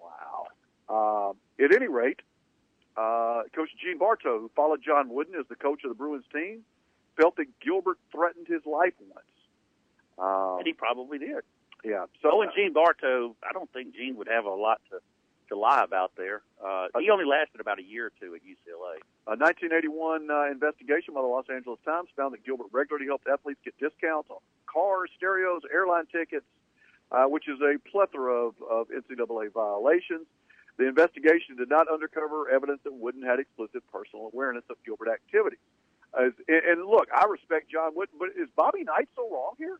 [0.01, 0.47] Wow.
[0.89, 2.21] Uh, at any rate,
[2.97, 6.61] uh, Coach Gene Bartow, who followed John Wooden as the coach of the Bruins team,
[7.15, 9.27] felt that Gilbert threatened his life once.
[10.17, 11.43] Um, And he probably did.
[11.83, 12.05] yeah.
[12.21, 14.99] So So, and Gene Bartow, I don't think Gene would have a lot to
[15.49, 16.41] to lie about there.
[16.61, 18.99] Uh, he only lasted about a year or two at UCLA.
[19.27, 23.61] A 1981 uh, investigation by the Los Angeles Times found that Gilbert regularly helped athletes
[23.63, 26.43] get discounts on cars, stereos, airline tickets,
[27.13, 30.27] uh, which is a plethora of, of NCAA violations.
[30.77, 35.59] The investigation did not uncover evidence that Wooden had explicit personal awareness of Gilbert activities.
[36.13, 39.79] As, and, and look, I respect John Wooden, but is Bobby Knight so wrong here?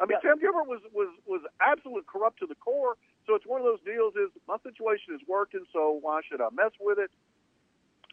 [0.00, 0.30] I mean, Yeah.
[0.34, 2.96] Sam Gilbert was was was absolute corrupt to the core.
[3.26, 4.14] So it's one of those deals.
[4.16, 7.10] Is my situation is working, so why should I mess with it?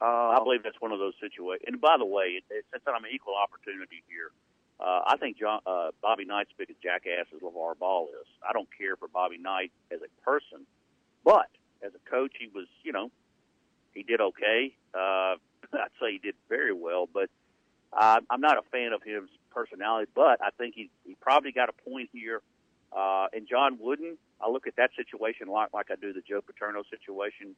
[0.02, 1.65] Uh, I believe that's one of those situations.
[1.67, 4.32] And by the way, it, it, since I'm an equal opportunity here,
[4.80, 8.28] uh, I think John, uh, Bobby Knight's big a jackass as LeVar Ball is.
[8.47, 10.65] I don't care for Bobby Knight as a person,
[11.23, 11.47] but
[11.86, 13.12] as a coach, he was, you know,
[13.93, 14.76] he did okay.
[14.93, 15.36] Uh,
[15.74, 17.30] I'd say he did very well, but
[17.91, 20.12] uh, I'm not a fan of his personality.
[20.13, 22.41] But I think he he probably got a point here.
[22.91, 26.41] Uh, and John Wooden, I look at that situation like like I do the Joe
[26.41, 27.56] Paterno situation.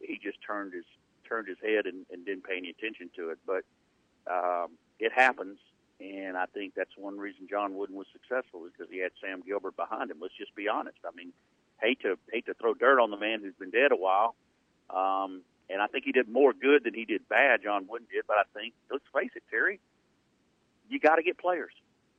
[0.00, 0.84] He just turned his
[1.28, 3.38] turned his head and, and didn't pay any attention to it.
[3.46, 3.64] But
[4.30, 5.58] um, it happens,
[6.00, 9.42] and I think that's one reason John Wooden was successful is because he had Sam
[9.46, 10.18] Gilbert behind him.
[10.20, 10.98] Let's just be honest.
[11.04, 11.32] I mean,
[11.80, 14.34] hate to hate to throw dirt on the man who's been dead a while.
[14.90, 17.62] Um, and I think he did more good than he did bad.
[17.62, 19.80] John Wooden did, but I think let's face it, Terry,
[20.88, 21.72] you got to get players,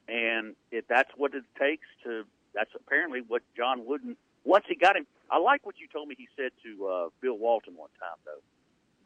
[0.08, 4.16] and if that's what it takes to, that's apparently what John Wooden.
[4.46, 6.16] Once he got him, I like what you told me.
[6.18, 8.42] He said to uh, Bill Walton one time though.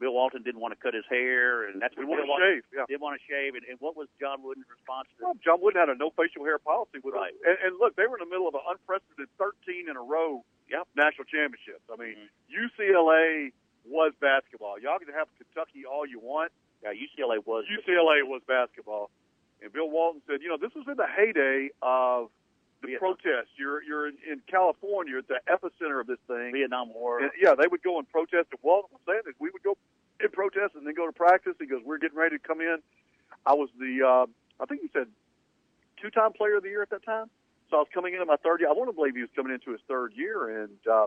[0.04, 2.60] Bill Walton didn't want to cut his hair, and that's we what want Bill to
[2.60, 2.62] shave.
[2.76, 2.84] Yeah.
[2.84, 3.54] didn't want to shave.
[3.56, 5.24] And, and what was John Wooden's response to?
[5.24, 7.32] Well, John Wooden had a no facial hair policy with Right.
[7.48, 10.44] and, and look, they were in the middle of an unprecedented 13 in a row
[10.68, 10.88] Yep.
[10.96, 11.84] national championships.
[11.88, 12.28] I mean, Mhm.
[12.68, 13.52] UCLA
[13.88, 14.78] was basketball.
[14.78, 16.52] Y'all can have Kentucky all you want.
[16.82, 19.10] Yeah, UCLA was UCLA was basketball.
[19.62, 22.30] And Bill Walton said, you know, this was in the heyday of
[22.84, 23.16] the Vietnam.
[23.16, 23.52] protests.
[23.56, 26.52] You're you're in, in California at the epicenter of this thing.
[26.52, 27.20] Vietnam War.
[27.20, 28.48] And, yeah, they would go and protest.
[28.52, 29.76] And Walton was saying that we would go
[30.20, 31.54] and protest and then go to practice.
[31.58, 32.78] He goes, "We're getting ready to come in."
[33.46, 34.26] I was the, uh,
[34.62, 35.08] I think he said,
[36.00, 37.28] two-time player of the year at that time.
[37.70, 38.68] So I was coming into my third year.
[38.68, 41.06] I want to believe he was coming into his third year, and uh,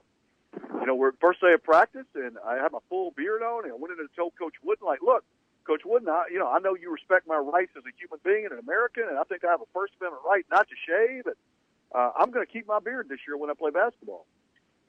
[0.81, 3.73] you know, we're first day of practice, and I had my full beard on, and
[3.73, 5.23] I went in and told Coach Wooden, like, "Look,
[5.65, 8.45] Coach Wooden, I, you know, I know you respect my rights as a human being
[8.45, 11.27] and an American, and I think I have a First Amendment right not to shave,
[11.27, 11.35] and
[11.93, 14.25] uh, I'm going to keep my beard this year when I play basketball."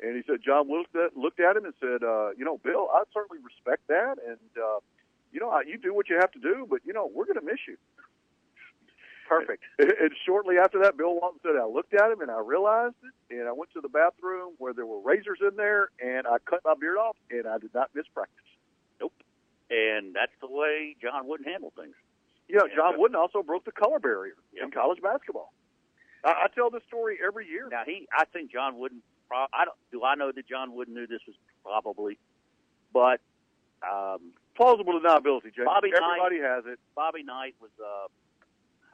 [0.00, 2.88] And he said, John looked at, looked at him and said, uh, you know, Bill,
[2.92, 4.16] I certainly respect that.
[4.24, 4.78] And, uh,
[5.32, 7.38] you know, I- you do what you have to do, but, you know, we're going
[7.40, 7.76] to miss you.
[9.28, 9.62] Perfect.
[9.78, 12.94] And, and shortly after that, Bill Walton said, I looked at him and I realized
[13.02, 13.36] it.
[13.38, 16.60] And I went to the bathroom where there were razors in there and I cut
[16.64, 18.46] my beard off and I did not miss practice.
[19.00, 19.12] Nope.
[19.70, 21.94] And that's the way John Wooden handled things.
[22.48, 22.60] Yeah.
[22.74, 25.52] John Wooden also broke the color barrier in college basketball.
[26.24, 27.68] I, I tell this story every year.
[27.70, 29.02] Now he, I think John Wooden.
[29.28, 29.76] Pro, I don't.
[29.92, 32.18] Do I know that John Wooden knew this was probably,
[32.92, 33.20] but
[33.82, 35.64] um, Plausible deniability, Jay.
[35.64, 36.78] Bobby Knight- Everybody has it.
[36.96, 37.70] Bobby Knight was.
[37.78, 38.08] Uh,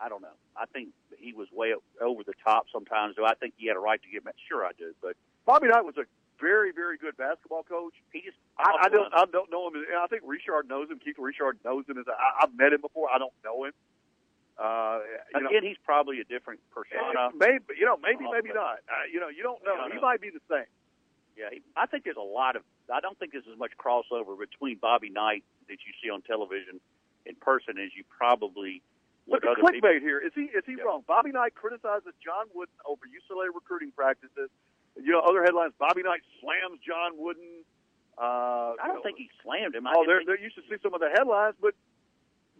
[0.04, 0.34] I don't know.
[0.56, 3.14] I think he was way over the top sometimes.
[3.16, 4.34] Do I think he had a right to get mad?
[4.48, 4.92] Sure, I do.
[5.00, 5.14] But
[5.46, 6.04] Bobby Knight was a
[6.40, 7.94] very, very good basketball coach.
[8.12, 8.36] he just.
[8.58, 9.12] I, I don't.
[9.14, 9.74] I don't know him.
[10.02, 10.98] I think Richard knows him.
[10.98, 11.96] Keith Richard knows him.
[11.96, 13.08] As I, I've met him before.
[13.14, 13.72] I don't know him.
[14.58, 15.00] Uh,
[15.34, 17.30] you know, Again, he's probably a different persona.
[17.34, 18.78] maybe you know, maybe, maybe not.
[18.86, 19.74] Uh, you know, you don't know.
[19.90, 20.00] He know.
[20.00, 20.66] might be the same.
[21.36, 22.62] Yeah, he, I think there's a lot of.
[22.92, 26.78] I don't think there's as much crossover between Bobby Knight that you see on television
[27.26, 28.82] in person as you probably.
[29.26, 29.70] Look at people.
[29.72, 30.20] clickbait here.
[30.20, 30.84] Is he is he Yeah.
[30.84, 31.02] wrong?
[31.08, 34.50] Bobby Knight criticizes John Wooden over UCLA recruiting practices.
[34.94, 37.64] You know, other headlines: Bobby Knight slams John Wooden.
[38.16, 39.86] Uh, I don't think he slammed him.
[39.88, 40.38] I Oh, there, there.
[40.38, 41.74] You should see some of the headlines, but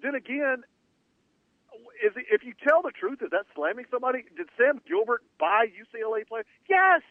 [0.03, 0.65] then again,
[2.03, 4.25] is if you tell the truth, is that slamming somebody?
[4.37, 6.47] Did Sam Gilbert buy UCLA players?
[6.69, 7.03] Yes.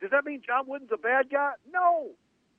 [0.00, 1.52] Does that mean John Wooden's a bad guy?
[1.72, 2.10] No.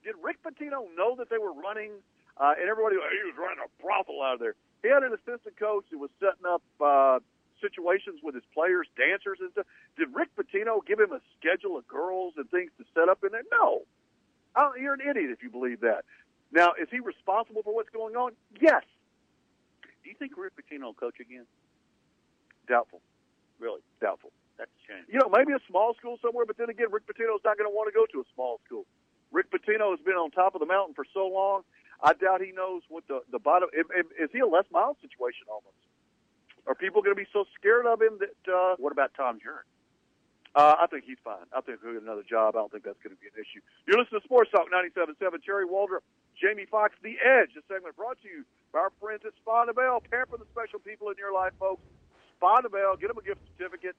[0.03, 1.91] Did Rick Pitino know that they were running?
[2.37, 4.55] Uh, and everybody, he was running a brothel out of there.
[4.81, 7.19] He had an assistant coach who was setting up uh,
[7.61, 9.65] situations with his players, dancers and stuff.
[9.97, 13.31] Did Rick Pitino give him a schedule of girls and things to set up in
[13.31, 13.45] there?
[13.51, 13.81] No.
[14.55, 16.03] I you're an idiot if you believe that.
[16.51, 18.33] Now, is he responsible for what's going on?
[18.59, 18.83] Yes.
[20.11, 21.47] Do you think Rick Pitino will coach again?
[22.67, 22.99] Doubtful.
[23.63, 23.79] Really?
[24.03, 24.31] Doubtful.
[24.59, 25.05] That's a shame.
[25.07, 27.73] You know, maybe a small school somewhere, but then again, Rick Pitino's not going to
[27.73, 28.83] want to go to a small school.
[29.31, 31.63] Rick Pitino has been on top of the mountain for so long.
[32.03, 33.69] I doubt he knows what the the bottom.
[33.71, 33.87] Is,
[34.19, 35.79] is he a Les Miles situation almost?
[36.67, 38.35] Are people going to be so scared of him that?
[38.51, 39.63] Uh, What about Tom Jern?
[40.59, 41.47] uh, I think he's fine.
[41.55, 42.59] I think he'll get another job.
[42.59, 43.63] I don't think that's going to be an issue.
[43.87, 45.15] You're listening to Sports Talk 97.7.
[45.47, 46.03] Terry Waldrop,
[46.41, 47.53] Jamie Foxx, The Edge.
[47.53, 50.01] This segment brought to you by our friends at Spa Bell.
[50.09, 51.83] Pamper the special people in your life, folks.
[52.37, 52.97] Spa Bell.
[52.99, 53.95] Get them a gift certificate.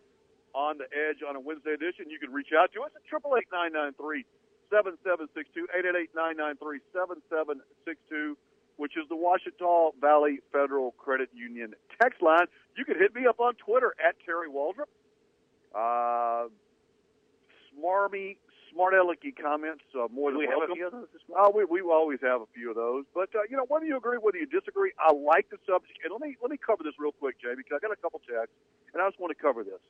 [0.55, 2.09] on the edge on a Wednesday edition.
[2.09, 3.03] You can reach out to us at
[4.73, 5.69] 888-993-7762,
[6.17, 8.33] 888-993-7762,
[8.77, 12.47] which is the Ouachita Valley Federal Credit Union text line.
[12.75, 14.89] You can hit me up on Twitter at Terry Waldrop.
[15.75, 16.47] Uh,
[17.77, 18.37] smarmy,
[18.71, 20.75] smart alecky comments, uh, more than we have a welcome.
[20.75, 23.41] few of those this Uh, we we always have a few of those, but uh,
[23.49, 25.99] you know whether you agree, whether you disagree, I like the subject.
[26.03, 28.19] And let me let me cover this real quick, Jay, because I got a couple
[28.25, 28.55] texts,
[28.93, 29.81] and I just want to cover this.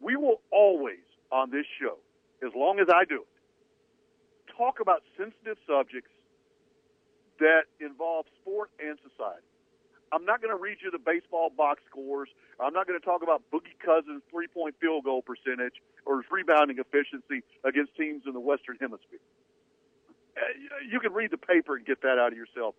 [0.00, 1.98] We will always on this show,
[2.46, 6.10] as long as I do it, talk about sensitive subjects
[7.38, 9.49] that involve sport and society.
[10.12, 12.28] I'm not going to read you the baseball box scores.
[12.58, 16.78] I'm not going to talk about Boogie Cousins' three-point field goal percentage or his rebounding
[16.78, 19.22] efficiency against teams in the Western Hemisphere.
[20.36, 20.40] Uh,
[20.90, 22.74] You can read the paper and get that out of yourself.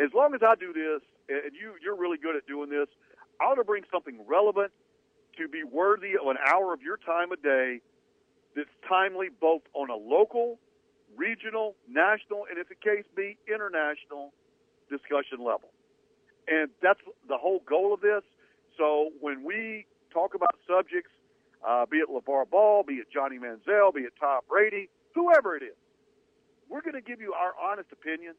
[0.00, 2.88] As long as I do this, and you, you're really good at doing this,
[3.40, 4.72] I ought to bring something relevant
[5.38, 7.80] to be worthy of an hour of your time a day
[8.56, 10.58] that's timely both on a local,
[11.16, 14.32] regional, national, and if the case be, international
[14.90, 15.70] discussion level.
[16.48, 18.22] And that's the whole goal of this.
[18.78, 21.10] So when we talk about subjects,
[21.66, 25.62] uh, be it LeVar Ball, be it Johnny Manziel, be it Tom Brady, whoever it
[25.62, 25.76] is,
[26.68, 28.34] we're going to give you our honest opinion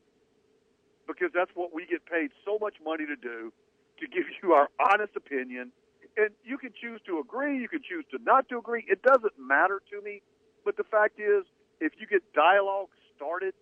[1.08, 3.52] because that's what we get paid so much money to do,
[4.00, 5.72] to give you our honest opinion.
[6.18, 8.86] And you can choose to agree, you can choose to not to agree.
[8.88, 10.22] It doesn't matter to me.
[10.66, 11.46] But the fact is,
[11.80, 13.54] if you get dialogue started,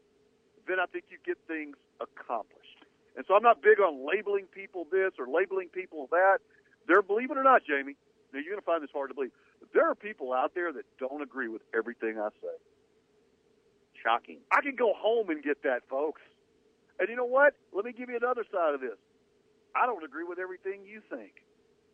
[0.67, 2.64] then I think you get things accomplished.
[3.15, 6.39] And so I'm not big on labeling people this or labeling people that.
[6.87, 7.95] There, believe it or not, Jamie,
[8.33, 9.31] now you're going to find this hard to believe.
[9.59, 12.55] But there are people out there that don't agree with everything I say.
[14.03, 14.39] Shocking.
[14.51, 16.21] I can go home and get that, folks.
[16.99, 17.53] And you know what?
[17.73, 18.99] Let me give you another side of this.
[19.75, 21.43] I don't agree with everything you think.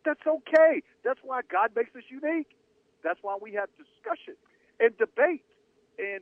[0.04, 0.82] That's okay.
[1.04, 2.56] That's why God makes us unique.
[3.02, 4.34] That's why we have discussion
[4.78, 5.44] and debate
[5.98, 6.20] and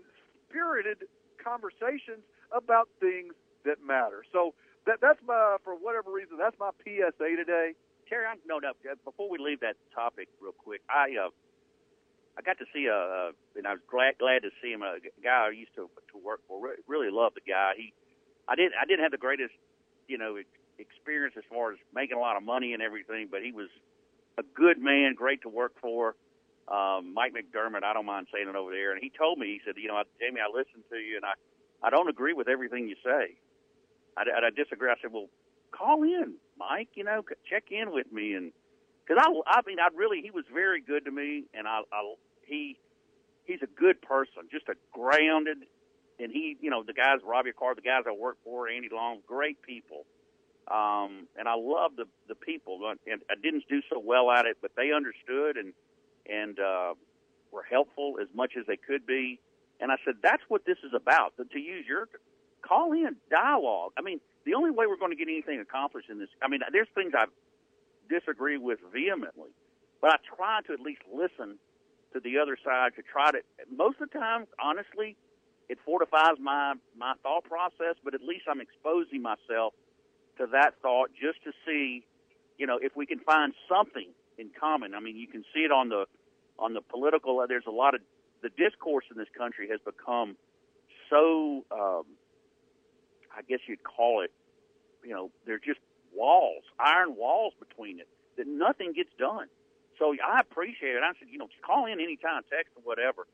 [0.48, 1.04] spirited
[1.42, 3.34] conversations about things
[3.64, 4.24] that matter.
[4.32, 4.54] So
[4.86, 7.72] that that's my for whatever reason that's my PSA today.
[8.08, 8.70] Terry, I'm, no, no.
[8.70, 11.30] uh, Before we leave that topic, real quick, I uh,
[12.38, 14.82] I got to see a, uh, and I was glad glad to see him.
[14.82, 16.60] A guy I used to to work for.
[16.60, 17.72] Re- really loved the guy.
[17.76, 17.92] He,
[18.48, 19.54] I did I didn't have the greatest,
[20.08, 20.36] you know,
[20.78, 23.68] experience as far as making a lot of money and everything, but he was
[24.38, 26.16] a good man, great to work for.
[26.68, 29.60] Um, Mike McDermott, I don't mind saying it over there, and he told me, he
[29.66, 31.34] said, you know, Jamie, I listened to you, and I,
[31.82, 33.36] I don't agree with everything you say.
[34.16, 34.90] I, I, I disagree.
[34.90, 35.28] I said, well,
[35.72, 36.88] call in, Mike.
[36.94, 38.52] You know, check in with me, and
[39.06, 42.14] because I, I mean, I really, he was very good to me, and I, I,
[42.46, 42.76] he,
[43.44, 45.58] he's a good person, just a grounded,
[46.18, 49.20] and he, you know, the guys, Robbie Carr, the guys I work for, Andy Long,
[49.26, 50.06] great people.
[50.70, 54.58] Um, and I love the the people, and I didn't do so well at it,
[54.62, 55.72] but they understood and
[56.28, 56.94] and uh,
[57.50, 59.40] were helpful as much as they could be.
[59.80, 61.32] And I said, that's what this is about.
[61.38, 62.08] To use your
[62.62, 63.92] call in dialogue.
[63.98, 66.28] I mean, the only way we're going to get anything accomplished in this.
[66.42, 67.26] I mean, there's things I
[68.08, 69.50] disagree with vehemently,
[70.00, 71.58] but I try to at least listen
[72.12, 73.38] to the other side to try to.
[73.74, 75.16] Most of the time, honestly,
[75.68, 77.96] it fortifies my my thought process.
[78.02, 79.74] But at least I'm exposing myself
[80.38, 82.04] to that thought just to see,
[82.58, 84.94] you know, if we can find something in common.
[84.94, 86.06] I mean, you can see it on the
[86.58, 87.44] on the political.
[87.48, 88.00] There's a lot of
[88.42, 90.36] the discourse in this country has become
[91.10, 91.64] so.
[91.70, 92.04] Um,
[93.36, 94.32] I guess you'd call it.
[95.04, 95.80] You know, they're just
[96.14, 99.46] walls, iron walls between it that nothing gets done.
[99.98, 101.02] So I appreciate it.
[101.04, 103.26] I said, you know, just call in anytime, text or whatever,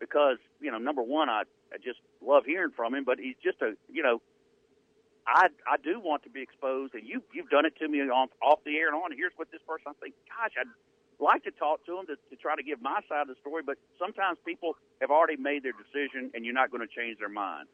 [0.00, 3.60] because you know, number one, I I just love hearing from him, but he's just
[3.62, 4.20] a you know.
[5.26, 8.28] I I do want to be exposed, and you you've done it to me off
[8.42, 9.12] off the air and on.
[9.16, 9.88] Here's what this person.
[9.88, 10.68] I think, gosh, I'd
[11.18, 13.62] like to talk to them to, to try to give my side of the story,
[13.64, 17.32] but sometimes people have already made their decision, and you're not going to change their
[17.32, 17.68] mind,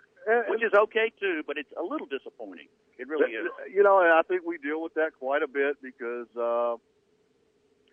[0.49, 1.43] which is okay too.
[1.47, 2.69] But it's a little disappointing.
[2.99, 3.47] It really is.
[3.73, 6.29] You know, and I think we deal with that quite a bit because.
[6.37, 6.77] Uh,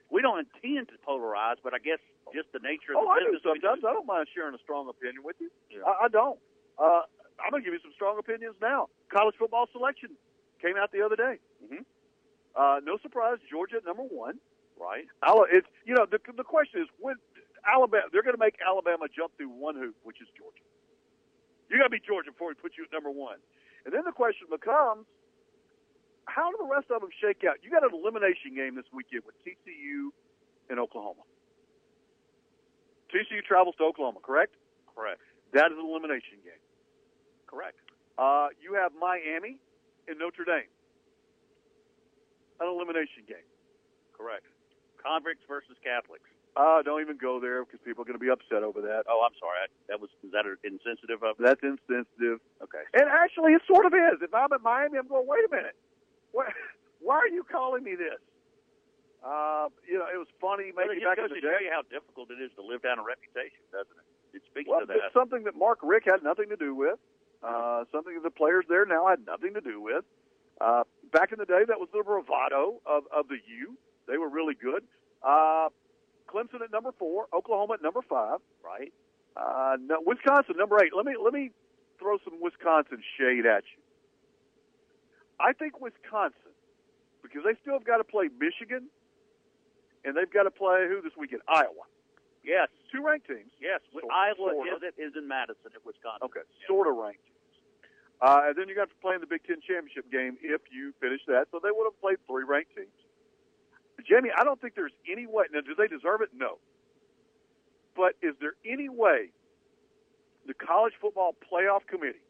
[0.10, 2.00] We don't intend to polarize, but I guess
[2.34, 3.44] just the nature of oh, the I do business.
[3.44, 3.82] we sometimes.
[3.84, 3.88] do.
[3.92, 5.52] I don't mind sharing a strong opinion with you.
[5.68, 5.84] Yeah.
[5.84, 6.40] I, I don't.
[6.80, 7.04] Uh,
[7.44, 8.88] I'm going to give you some strong opinions now.
[9.12, 10.16] College football selection
[10.64, 11.36] came out the other day.
[11.60, 11.84] Mhm.
[12.56, 14.40] Uh, no surprise, Georgia at number one.
[14.80, 15.06] Right.
[15.52, 17.16] It's you know the the question is when
[17.68, 20.64] Alabama they're going to make Alabama jump through one hoop, which is Georgia.
[21.70, 23.38] You got to beat Georgia before we put you at number one,
[23.86, 25.06] and then the question becomes,
[26.26, 27.64] how do the rest of them shake out?
[27.64, 30.12] You got an elimination game this weekend with TCU
[30.70, 31.24] and Oklahoma.
[33.12, 34.56] TCU travels to Oklahoma, correct?
[34.96, 35.22] Correct.
[35.54, 36.60] That is an elimination game.
[37.48, 37.80] Correct.
[38.20, 39.56] Uh, you have Miami
[40.08, 40.68] and Notre Dame,
[42.60, 43.48] an elimination game.
[44.12, 44.44] Correct.
[45.00, 46.28] Convicts versus Catholics.
[46.58, 49.06] Uh, don't even go there because people are going to be upset over that.
[49.06, 49.62] Oh, I'm sorry.
[49.62, 51.38] I, that was is that insensitive of?
[51.38, 52.42] That's insensitive.
[52.66, 52.82] Okay.
[52.98, 54.26] And actually, it sort of is.
[54.26, 55.78] If I'm at Miami, I'm going, wait a minute.
[56.34, 56.50] Why,
[57.00, 58.18] why are you calling me this?
[59.22, 61.66] Uh, you know, it was funny Well, maybe it just back in the day.
[61.66, 64.38] you how difficult it is to live down a reputation, doesn't it?
[64.38, 64.98] It speaks Well, to that.
[64.98, 66.98] it's something that Mark Richt had nothing to do with.
[67.46, 70.06] Uh, something that the players there now had nothing to do with.
[70.62, 73.78] Uh, back in the day, that was the bravado of, of the U.
[74.08, 74.82] They were really good.
[75.22, 75.70] Uh,
[76.28, 78.94] Clemson at number four, Oklahoma at number five, right?
[79.38, 80.92] uh, no, Wisconsin number eight.
[80.96, 81.52] Let me let me
[82.00, 83.82] throw some Wisconsin shade at you.
[85.40, 86.54] I think Wisconsin,
[87.22, 88.90] because they still have got to play Michigan,
[90.04, 91.42] and they've got to play who this weekend?
[91.48, 91.86] Iowa.
[92.44, 92.70] Yes.
[92.90, 93.52] Two ranked teams.
[93.60, 93.82] Yes.
[93.92, 94.82] Sort- Iowa sort of.
[94.82, 96.26] is, is in Madison at Wisconsin.
[96.26, 97.22] Okay, sort of ranked.
[98.18, 100.94] Uh, and then you got to play in the Big Ten championship game if you
[100.98, 101.52] finish that.
[101.52, 102.98] So they would have played three ranked teams.
[104.08, 105.46] Jamie, I don't think there's any way.
[105.52, 106.30] Now, do they deserve it?
[106.36, 106.58] No.
[107.96, 109.30] But is there any way
[110.46, 112.24] the college football playoff committee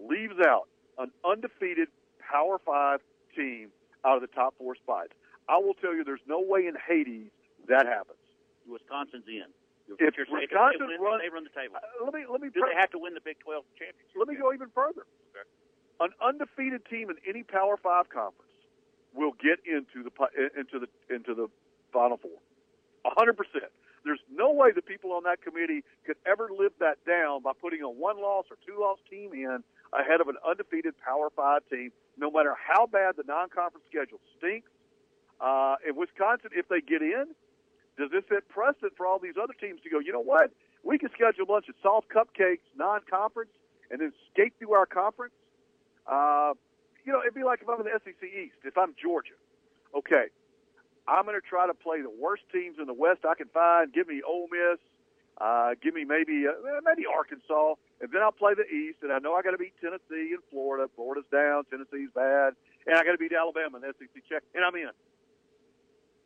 [0.00, 1.88] leaves out an undefeated
[2.20, 3.00] Power Five
[3.34, 3.68] team
[4.04, 5.10] out of the top four spots?
[5.48, 7.30] I will tell you, there's no way in Hades
[7.68, 8.18] that happens.
[8.66, 9.46] Wisconsin's in.
[9.86, 11.76] If Wisconsin they, win, runs- they run the table.
[11.78, 14.16] Uh, let me let me Do pre- they have to win the Big 12 championship?
[14.18, 15.06] Let me go even further.
[15.30, 15.46] Okay.
[16.02, 18.45] An undefeated team in any Power Five conference
[19.16, 20.12] will get into the
[20.58, 21.48] into the into the
[21.92, 22.38] Final Four.
[23.04, 23.72] A hundred percent.
[24.04, 27.82] There's no way the people on that committee could ever live that down by putting
[27.82, 31.90] a one loss or two loss team in ahead of an undefeated Power Five team,
[32.16, 34.70] no matter how bad the non conference schedule stinks.
[35.40, 37.26] Uh, in Wisconsin, if they get in,
[37.98, 40.50] does this set precedent for all these other teams to go, you know what?
[40.82, 43.50] We can schedule a bunch of soft cupcakes non conference
[43.90, 45.34] and then skate through our conference.
[46.06, 46.54] Uh,
[47.06, 49.38] you know, it'd be like if I'm in the SEC East, if I'm Georgia.
[49.94, 50.26] Okay,
[51.06, 53.94] I'm going to try to play the worst teams in the West I can find.
[53.94, 54.82] Give me Ole Miss.
[55.38, 59.06] Uh, give me maybe uh, maybe Arkansas, and then I'll play the East.
[59.06, 60.90] And I know I got to beat Tennessee and Florida.
[60.96, 62.58] Florida's down, Tennessee's bad,
[62.90, 64.90] and I got to beat Alabama in the SEC check, and I'm in.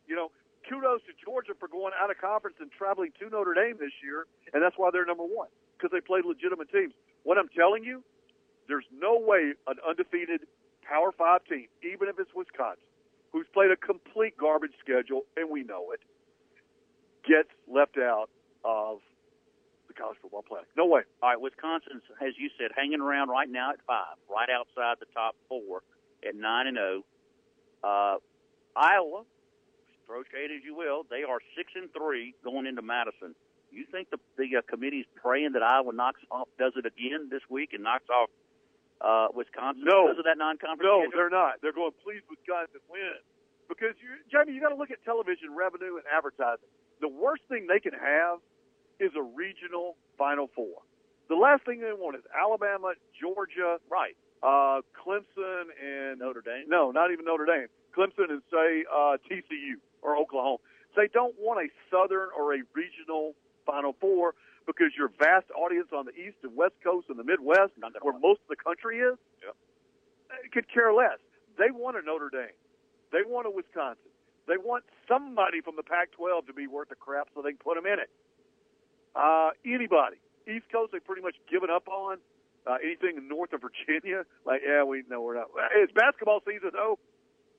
[0.07, 0.31] You know,
[0.65, 4.25] kudos to Georgia for going out of conference and traveling to Notre Dame this year,
[4.55, 6.95] and that's why they're number one because they played legitimate teams.
[7.23, 8.01] What I'm telling you,
[8.71, 10.47] there's no way an undefeated
[10.91, 12.83] Power Five team, even if it's Wisconsin,
[13.31, 16.01] who's played a complete garbage schedule, and we know it,
[17.23, 18.27] gets left out
[18.65, 18.99] of
[19.87, 20.67] the college football playoff.
[20.75, 21.03] No way.
[21.23, 25.07] All right, Wisconsin's, as you said, hanging around right now at five, right outside the
[25.13, 25.81] top four
[26.27, 27.03] at nine and zero.
[27.83, 28.15] Uh,
[28.75, 29.23] Iowa,
[30.05, 33.33] throw shade as you will, they are six and three going into Madison.
[33.71, 37.41] You think the the uh, committee's praying that Iowa knocks off, does it again this
[37.49, 38.29] week and knocks off
[39.03, 40.07] uh, Wisconsin No.
[40.07, 40.85] because of that non-conference?
[40.85, 41.17] No, schedule?
[41.17, 41.57] they're not.
[41.61, 43.17] They're going, please, Wisconsin, win.
[43.67, 46.67] Because, you, Jamie, you got to look at television revenue and advertising.
[47.01, 48.39] The worst thing they can have
[48.99, 50.85] is a regional Final Four.
[51.29, 54.13] The last thing they want is Alabama, Georgia, right.
[54.43, 56.67] uh, Clemson, and Notre Dame.
[56.67, 57.67] no, not even Notre Dame.
[57.97, 60.57] Clemson and say uh, TCU or Oklahoma.
[60.95, 63.33] They don't want a Southern or a regional
[63.65, 64.35] Final Four
[64.65, 68.41] because your vast audience on the East and West Coast and the Midwest, where most
[68.41, 69.55] of the country is, Yep.
[70.31, 71.19] uh, could care less.
[71.57, 72.55] They want a Notre Dame.
[73.11, 74.11] They want a Wisconsin.
[74.47, 77.75] They want somebody from the Pac-12 to be worth the crap so they can put
[77.75, 78.09] them in it.
[79.15, 80.17] Uh, anybody.
[80.47, 82.17] East Coast, they've pretty much given up on.
[82.65, 85.49] Uh, anything north of Virginia, like, yeah, we know we're not.
[85.75, 86.99] It's basketball season, though.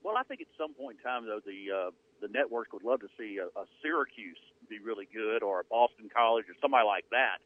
[0.03, 1.91] Well, I think at some point in time, though, the uh,
[2.21, 4.39] the networks would love to see a, a Syracuse
[4.69, 7.39] be really good, or a Boston College, or somebody like that,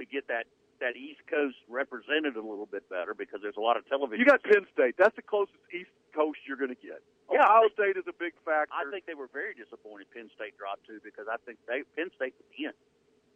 [0.00, 0.48] to get that
[0.80, 4.20] that East Coast represented a little bit better because there's a lot of television.
[4.20, 4.94] You got Penn State.
[4.96, 7.02] That's the closest East Coast you're going to get.
[7.28, 8.72] Yeah, Ohio I think, State is a big factor.
[8.72, 12.08] I think they were very disappointed Penn State dropped too because I think they Penn
[12.16, 12.72] State was in.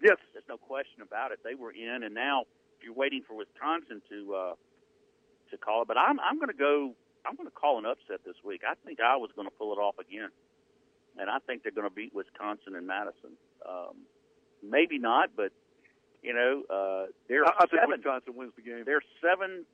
[0.00, 0.16] yes.
[0.32, 1.44] There's no question about it.
[1.44, 2.48] They were in, and now
[2.80, 4.54] you're waiting for Wisconsin to uh,
[5.50, 5.88] to call it.
[5.88, 6.94] But I'm I'm going to go.
[7.26, 8.62] I'm going to call an upset this week.
[8.66, 10.28] I think Iowa's going to pull it off again,
[11.18, 13.38] and I think they're going to beat Wisconsin and Madison.
[13.62, 14.06] Um,
[14.62, 15.52] maybe not, but
[16.22, 17.90] you know uh, they're I, I think seven.
[17.98, 18.82] Wisconsin wins the game.
[18.84, 19.64] They're seven.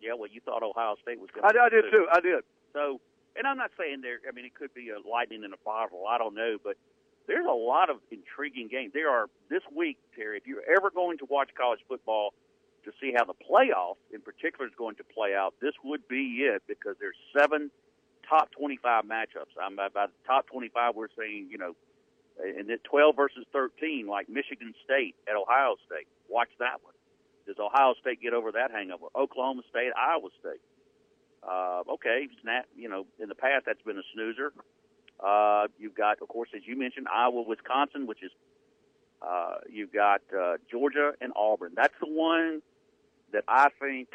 [0.00, 1.44] Yeah, well, you thought Ohio State was going.
[1.44, 2.06] I, I did too.
[2.12, 2.44] I did.
[2.72, 3.00] So,
[3.36, 4.20] and I'm not saying there.
[4.28, 6.04] I mean, it could be a lightning in a bottle.
[6.08, 6.76] I don't know, but
[7.26, 8.92] there's a lot of intriguing games.
[8.92, 10.38] There are this week, Terry.
[10.38, 12.32] If you're ever going to watch college football
[12.84, 16.46] to see how the playoff, in particular, is going to play out, this would be
[16.46, 17.70] it because there's seven
[18.28, 19.54] top 25 matchups.
[19.60, 20.94] I'm by, the top 25.
[20.94, 21.74] We're saying, you know,
[22.38, 26.06] and then 12 versus 13, like Michigan State at Ohio State.
[26.28, 26.94] Watch that one.
[27.46, 29.06] Does Ohio State get over that hangover?
[29.16, 30.62] Oklahoma State, Iowa State.
[31.42, 32.66] Uh, okay, snap.
[32.76, 34.52] You know, in the past that's been a snoozer.
[35.18, 38.30] Uh, you've got, of course, as you mentioned, Iowa, Wisconsin, which is
[39.20, 41.72] uh, you've got uh, Georgia and Auburn.
[41.76, 42.62] That's the one
[43.32, 44.08] that I think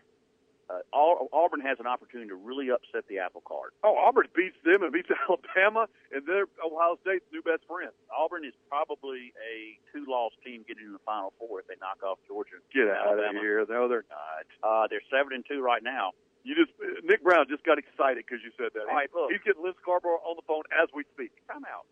[0.66, 3.74] uh, Auburn has an opportunity to really upset the apple cart.
[3.86, 7.94] Oh, Auburn beats them and beats Alabama, and they're Ohio State's new best friend.
[8.10, 12.18] Auburn is probably a two-loss team getting in the Final Four if they knock off
[12.28, 12.58] Georgia.
[12.74, 13.38] Get out Alabama.
[13.38, 13.62] of here!
[13.70, 14.46] No, they're not.
[14.66, 16.18] Uh, they're seven and two right now.
[16.46, 16.74] You just
[17.06, 18.86] Nick Brown just got excited because you said that.
[18.90, 19.34] All right, look.
[19.34, 21.34] He's getting Liz Scarborough on the phone as we speak.
[21.50, 21.86] Time out.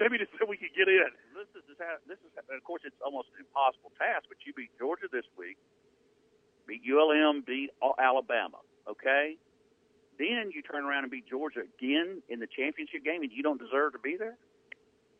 [0.00, 1.10] Jamie just said we could get in.
[1.36, 1.62] This is
[2.08, 5.28] this is and of course it's almost an impossible task, but you beat Georgia this
[5.36, 5.60] week,
[6.70, 8.62] beat ULM, beat Alabama.
[8.88, 9.34] Okay,
[10.18, 13.58] then you turn around and beat Georgia again in the championship game, and you don't
[13.58, 14.38] deserve to be there.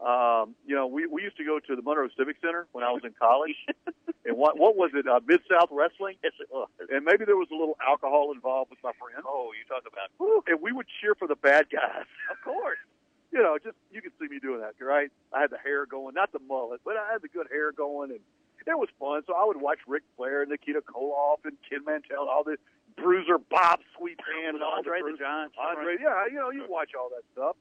[0.00, 2.90] um, you know, we, we used to go to the Monroe Civic Center when I
[2.92, 3.56] was in college.
[4.24, 6.16] and what, what was it, uh, Mid-South Wrestling?
[6.22, 9.24] It's, uh, And maybe there was a little alcohol involved with my friends.
[9.26, 10.08] oh, you talk about.
[10.18, 12.08] Whew, and we would cheer for the bad guys.
[12.30, 12.78] Of course.
[13.32, 15.08] You know, just you can see me doing that, right?
[15.32, 18.10] I had the hair going, not the mullet, but I had the good hair going,
[18.10, 18.18] and
[18.66, 19.22] it was fun.
[19.28, 22.56] So I would watch Ric Flair, and Nikita Koloff, and Ken Mantell, all the
[22.96, 25.52] Bruiser, Bob Sweetan, and Andre the Giant.
[25.58, 27.56] Andre, yeah, you know, you watch all that stuff.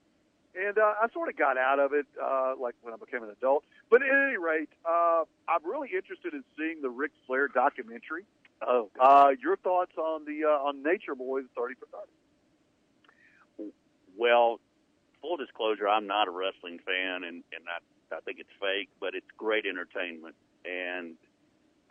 [0.55, 3.29] And uh, I sort of got out of it, uh, like when I became an
[3.29, 3.63] adult.
[3.89, 8.25] But at any rate, uh, I'm really interested in seeing the Ric Flair documentary.
[8.65, 11.85] Oh, Uh, your thoughts on the uh, on Nature Boys 30 for
[13.57, 13.71] 30?
[14.17, 14.59] well,
[15.21, 19.13] full disclosure, I'm not a wrestling fan, and and I I think it's fake, but
[19.13, 21.15] it's great entertainment, and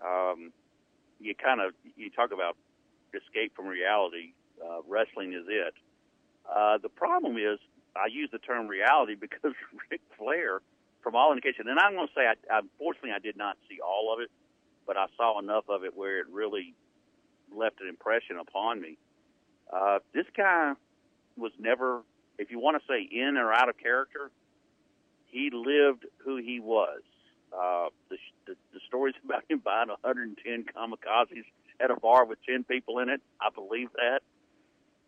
[0.05, 0.53] um,
[1.20, 2.57] you kind of you talk about
[3.15, 4.33] escape from reality.
[4.63, 5.75] Uh, wrestling is it.
[6.49, 7.59] Uh, the problem is,
[7.97, 9.53] I use the term reality because
[9.91, 10.61] Ric Flair,
[11.03, 14.13] from all indication, and I'm going to say, I, unfortunately, I did not see all
[14.13, 14.31] of it,
[14.87, 16.75] but I saw enough of it where it really
[17.55, 18.99] left an impression upon me.
[19.73, 20.73] Uh, this guy
[21.37, 22.03] was never,
[22.39, 24.31] if you want to say in or out of character,
[25.27, 27.03] he lived who he was.
[27.53, 31.45] Uh, the, the the stories about him buying 110 kamikazes
[31.81, 34.20] at a bar with 10 people in it, I believe that.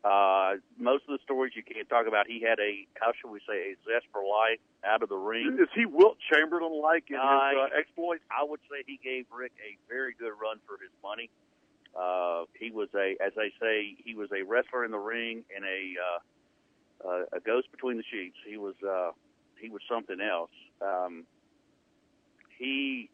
[0.02, 2.26] Uh, most of the stories you can't talk about.
[2.26, 5.58] He had a how should we say a zest for life out of the ring.
[5.60, 8.22] Is he Wilt Chamberlain like in his Uh, uh, exploits?
[8.30, 11.28] I would say he gave Rick a very good run for his money.
[11.94, 15.66] Uh, he was a, as they say, he was a wrestler in the ring and
[15.66, 16.18] a uh,
[17.06, 18.36] uh, a ghost between the sheets.
[18.48, 19.10] He was uh,
[19.60, 20.50] he was something else.
[20.80, 21.26] Um,
[22.58, 23.10] he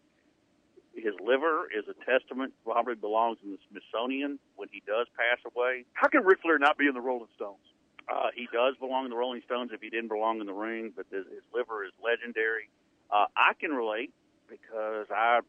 [0.96, 2.54] his liver is a testament.
[2.64, 5.84] Probably belongs in the Smithsonian when he does pass away.
[5.92, 7.62] How can Ric Flair not be in the Rolling Stones?
[8.08, 10.92] Uh, he does belong in the Rolling Stones if he didn't belong in the ring,
[10.94, 12.70] but his, his liver is legendary.
[13.10, 14.12] Uh, I can relate
[14.48, 15.40] because I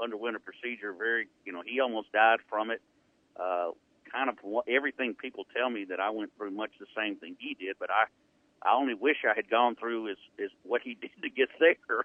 [0.00, 0.92] underwent a procedure.
[0.92, 2.80] Very, you know, he almost died from it.
[3.38, 3.70] Uh,
[4.12, 4.36] kind of
[4.68, 7.90] everything people tell me that I went through much the same thing he did, but
[7.90, 8.04] I,
[8.62, 12.04] I only wish I had gone through is is what he did to get there.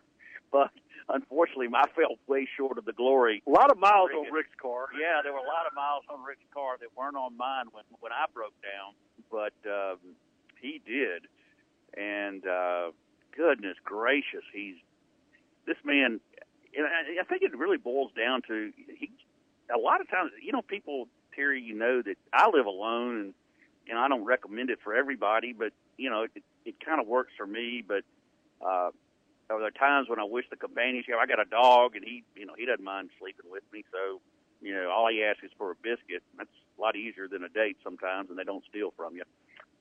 [0.52, 0.72] But
[1.14, 4.88] unfortunately, I fell way short of the glory A lot of miles on Rick's car.
[5.00, 7.86] yeah, there were a lot of miles on Rick's car that weren't on mine when
[8.00, 8.94] when I broke down,
[9.32, 10.00] but um,
[10.60, 11.28] he did.
[11.96, 12.92] And uh,
[13.36, 14.76] goodness gracious, he's
[15.66, 16.20] this man.
[16.76, 19.12] And I, I think it really boils down to he.
[19.74, 23.34] A lot of times, you know, people Terry, you know that I live alone, and
[23.90, 27.32] and I don't recommend it for everybody, but you know, it, it kind of works
[27.38, 27.84] for me.
[27.86, 28.04] But
[28.66, 28.92] uh,
[29.48, 31.16] there are times when I wish the companionship.
[31.20, 33.84] I got a dog, and he, you know, he doesn't mind sleeping with me.
[33.92, 34.22] So,
[34.62, 36.24] you know, all he asks is for a biscuit.
[36.38, 39.24] That's a lot easier than a date sometimes, and they don't steal from you.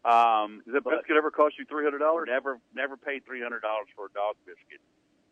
[0.04, 2.26] Um, Does but biscuit ever cost you three hundred dollars?
[2.28, 4.82] never, never paid three hundred dollars for a dog biscuit.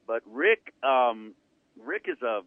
[0.07, 1.35] But Rick, um,
[1.77, 2.43] Rick is a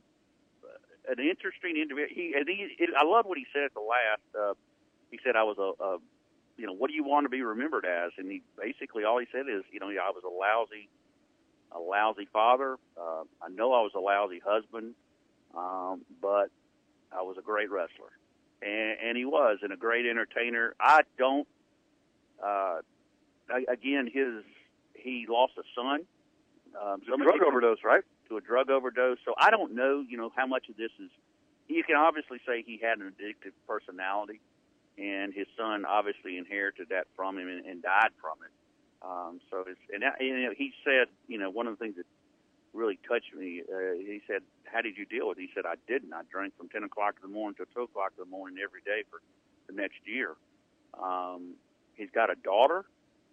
[1.07, 2.07] an interesting individual.
[2.15, 4.23] He, and he, it, I love what he said at the last.
[4.31, 4.53] Uh,
[5.11, 5.97] he said, "I was a, a,
[6.57, 9.27] you know, what do you want to be remembered as?" And he basically all he
[9.31, 10.89] said is, you know, I was a lousy,
[11.75, 12.77] a lousy father.
[12.97, 14.93] Uh, I know I was a lousy husband,
[15.55, 16.49] um, but
[17.11, 18.11] I was a great wrestler,
[18.61, 20.75] and, and he was, and a great entertainer.
[20.79, 21.47] I don't.
[22.43, 22.79] Uh,
[23.49, 24.43] I- again, his
[24.95, 26.05] he lost a son.
[26.81, 28.03] Um, some Drug overdose, right?
[28.29, 29.17] to a drug overdose.
[29.25, 31.09] So I don't know, you know, how much of this is.
[31.67, 34.39] You can obviously say he had an addictive personality,
[34.97, 38.51] and his son obviously inherited that from him and, and died from it.
[39.03, 41.95] Um, so it's and, and you know, he said, you know, one of the things
[41.97, 42.05] that
[42.73, 43.61] really touched me.
[43.61, 45.41] Uh, he said, "How did you deal with?" it?
[45.41, 46.13] He said, "I didn't.
[46.13, 48.81] I drank from ten o'clock in the morning till two o'clock in the morning every
[48.81, 49.21] day for
[49.67, 50.35] the next year."
[50.93, 51.55] Um,
[51.95, 52.85] he's got a daughter,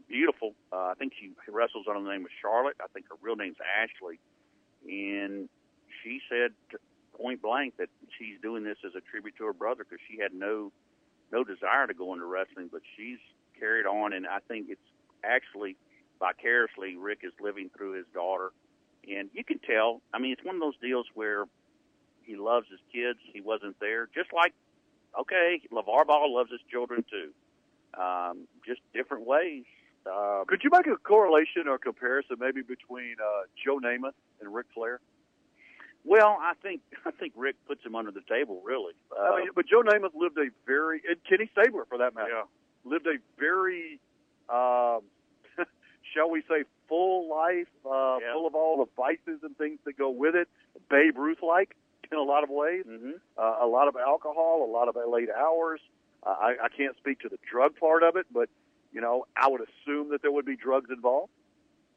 [0.08, 0.54] beautiful.
[0.72, 2.76] Uh, I think she wrestles under the name of Charlotte.
[2.82, 4.18] I think her real name's Ashley
[4.88, 5.48] and
[6.02, 6.52] she said
[7.16, 10.32] point blank that she's doing this as a tribute to her brother because she had
[10.32, 10.72] no
[11.32, 13.18] no desire to go into wrestling, but she's
[13.58, 14.89] carried on, and I think it's
[15.24, 15.76] actually
[16.18, 18.52] vicariously Rick is living through his daughter,
[19.08, 20.02] and you can tell.
[20.12, 21.44] I mean, it's one of those deals where
[22.22, 23.18] he loves his kids.
[23.32, 24.54] He wasn't there, just like
[25.18, 27.30] okay, LeVar Ball loves his children too,
[28.00, 29.64] um, just different ways.
[30.06, 34.66] Um, Could you make a correlation or comparison maybe between uh, Joe Namath and Ric
[34.74, 35.00] Flair?
[36.04, 38.94] well, I think I think Rick puts him under the table, really.
[39.10, 42.42] Uh, I mean, but Joe Namath lived a very, and Kenny Stabler for that matter,
[42.84, 44.00] lived a very,
[44.50, 45.02] um,
[46.14, 48.32] shall we say, full life, uh, Yeah.
[48.32, 50.48] full of all the vices and things that go with it.
[50.90, 51.76] Babe Ruth like
[52.10, 52.84] in a lot of ways.
[52.86, 55.80] hmm Uh, a lot of alcohol, a lot of late hours.
[56.22, 58.48] Uh, I, I can't speak to the drug part of it, but
[58.92, 61.30] you know, I would assume that there would be drugs involved.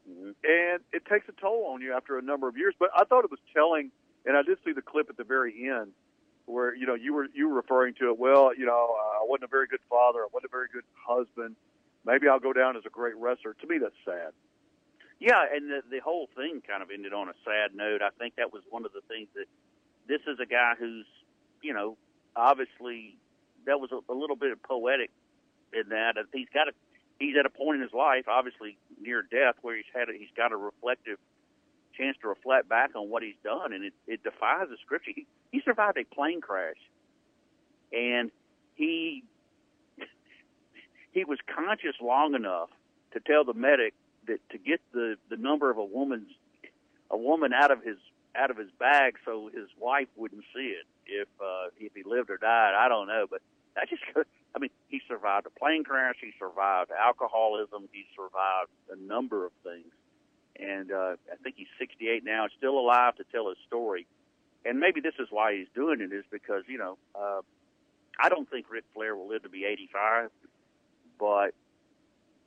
[0.08, 2.76] hmm and it takes a toll on you after a number of years.
[2.78, 3.92] But I thought it was telling,
[4.26, 5.94] and I did see the clip at the very end
[6.46, 8.20] where you know you were you were referring to it.
[8.20, 10.20] Well, you know, uh, I wasn't a very good father.
[10.20, 11.56] I wasn't a very good husband.
[12.06, 13.54] Maybe I'll go down as a great wrestler.
[13.54, 14.34] To me, that's sad.
[15.20, 18.02] Yeah, and the, the whole thing kind of ended on a sad note.
[18.02, 19.46] I think that was one of the things that
[20.08, 21.06] this is a guy who's,
[21.62, 21.98] you know,
[22.36, 23.16] obviously
[23.66, 25.12] that was a, a little bit poetic
[25.72, 26.16] in that.
[26.34, 26.72] He's got a
[27.20, 30.34] he's at a point in his life, obviously near death, where he's had a, he's
[30.36, 31.18] got a reflective
[31.98, 35.12] chance to reflect back on what he's done, and it, it defies the scripture.
[35.16, 36.82] He, he survived a plane crash,
[37.92, 38.32] and
[38.76, 39.24] he
[41.14, 42.70] he was conscious long enough
[43.14, 43.94] to tell the medic
[44.28, 46.30] that to get the the number of a woman's
[47.10, 47.98] a woman out of his
[48.36, 52.30] out of his bag so his wife wouldn't see it if uh if he lived
[52.30, 52.74] or died.
[52.76, 53.42] I don't know but
[53.76, 54.02] that just
[54.56, 59.52] i mean he survived a plane crash he survived alcoholism he survived a number of
[59.64, 59.92] things.
[60.60, 64.08] And uh i think he's 68 now still alive to tell his story.
[64.66, 67.42] And maybe this is why he's doing it is because you know uh
[68.20, 70.32] i don't think Ric Flair will live to be 85
[71.20, 71.54] but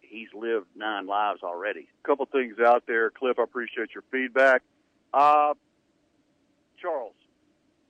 [0.01, 3.39] he's lived nine lives already A couple things out there, Cliff.
[3.39, 4.63] I appreciate your feedback.
[5.13, 5.55] Uh,
[6.81, 7.15] Charles,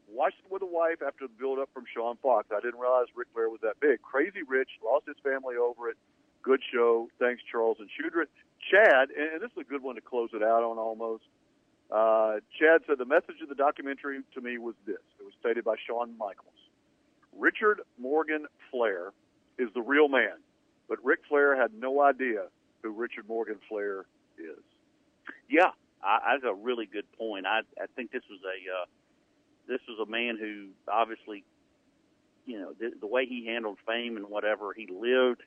[0.08, 2.48] Washington with a wife after the build-up from Sean Fox.
[2.50, 4.00] I didn't realize Ric Flair was that big.
[4.02, 5.96] Crazy Rich lost his family over it.
[6.42, 7.08] Good show.
[7.18, 8.26] Thanks, Charles and Shudra.
[8.70, 11.24] Chad, and this is a good one to close it out on almost.
[11.90, 15.02] Uh, Chad said the message of the documentary to me was this.
[15.20, 16.54] It was stated by Shawn Michaels.
[17.36, 19.12] Richard Morgan Flair
[19.58, 20.38] is the real man,
[20.88, 22.46] but Ric Flair had no idea
[22.82, 24.06] who Richard Morgan Flair
[24.38, 24.62] is.
[25.48, 25.70] Yeah,
[26.02, 27.46] I, that's a really good point.
[27.46, 28.86] I I think this was a uh,
[29.68, 31.44] this was a man who obviously,
[32.44, 35.42] you know, the, the way he handled fame and whatever he lived,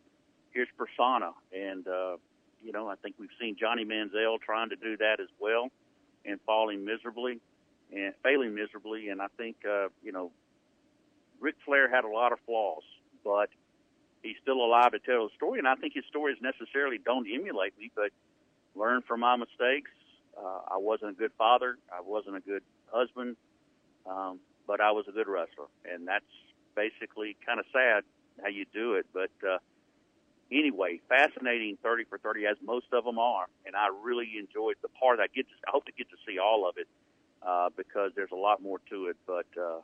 [0.51, 2.17] his persona, and uh,
[2.61, 5.69] you know, I think we've seen Johnny Manziel trying to do that as well,
[6.25, 7.39] and falling miserably,
[7.93, 9.09] and failing miserably.
[9.09, 10.31] And I think uh, you know,
[11.39, 12.83] Ric Flair had a lot of flaws,
[13.23, 13.49] but
[14.21, 15.59] he's still alive to tell the story.
[15.59, 18.11] And I think his stories necessarily don't emulate me, but
[18.75, 19.91] learn from my mistakes.
[20.37, 21.77] Uh, I wasn't a good father.
[21.91, 23.35] I wasn't a good husband,
[24.09, 26.25] um, but I was a good wrestler, and that's
[26.75, 28.03] basically kind of sad
[28.41, 29.05] how you do it.
[29.13, 29.57] But uh,
[30.51, 34.89] anyway, fascinating 30 for 30, as most of them are, and I really enjoyed the
[34.89, 35.19] part.
[35.19, 36.87] I get, to, I hope to get to see all of it
[37.45, 39.17] uh, because there's a lot more to it.
[39.27, 39.81] But uh,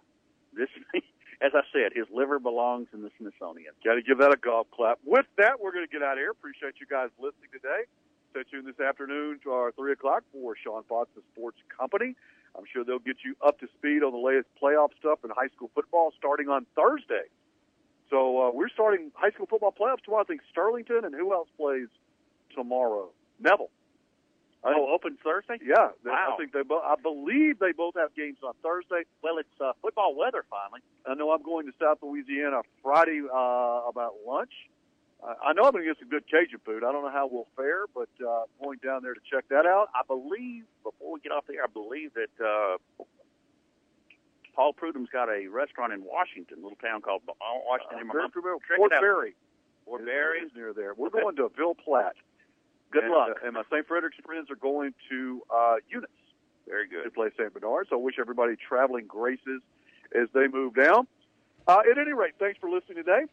[0.54, 0.70] this,
[1.42, 3.74] as I said, his liver belongs in the Smithsonian.
[3.84, 5.00] Got to give that a golf clap.
[5.06, 6.32] With that, we're going to get out of here.
[6.32, 7.84] Appreciate you guys listening today.
[8.32, 12.16] Stay tuned this afternoon to our 3 o'clock for Sean Fox, the Sports Company.
[12.58, 15.48] I'm sure they'll get you up to speed on the latest playoff stuff in high
[15.56, 17.28] school football starting on Thursday.
[18.10, 20.24] So uh, we're starting high school football playoffs tomorrow.
[20.24, 21.88] I think Sterlington and who else plays
[22.54, 23.10] tomorrow?
[23.40, 23.70] Neville.
[24.66, 25.60] Oh, open Thursday?
[25.64, 26.34] Yeah, wow.
[26.34, 26.82] I think they both.
[26.84, 29.04] I believe they both have games on Thursday.
[29.22, 30.82] Well, it's uh, football weather finally.
[31.06, 34.52] I know I'm going to South Louisiana Friday uh, about lunch.
[35.24, 36.84] I know I'm going to get some good Cajun food.
[36.84, 39.90] I don't know how we'll fare, but uh, going down there to check that out.
[39.96, 42.78] I believe before we get off the air, I believe that uh,
[44.56, 47.22] Paul Prudhomme's got a restaurant in Washington, a little town called
[47.68, 48.10] Washington.
[48.10, 48.14] Uh,
[48.78, 49.32] Port Barre.
[49.86, 50.94] Port Barre is near there.
[50.94, 52.16] We're going to Ville Platte.
[52.96, 53.30] Good and, luck.
[53.44, 53.86] Uh, and my St.
[53.86, 56.10] Frederick's friends are going to uh, Eunice.
[56.66, 57.04] Very good.
[57.04, 57.54] To play St.
[57.54, 57.88] Bernard.
[57.90, 59.62] So I wish everybody traveling graces
[60.16, 61.08] as they move down.
[61.68, 63.26] Uh, at any rate, thanks for listening today.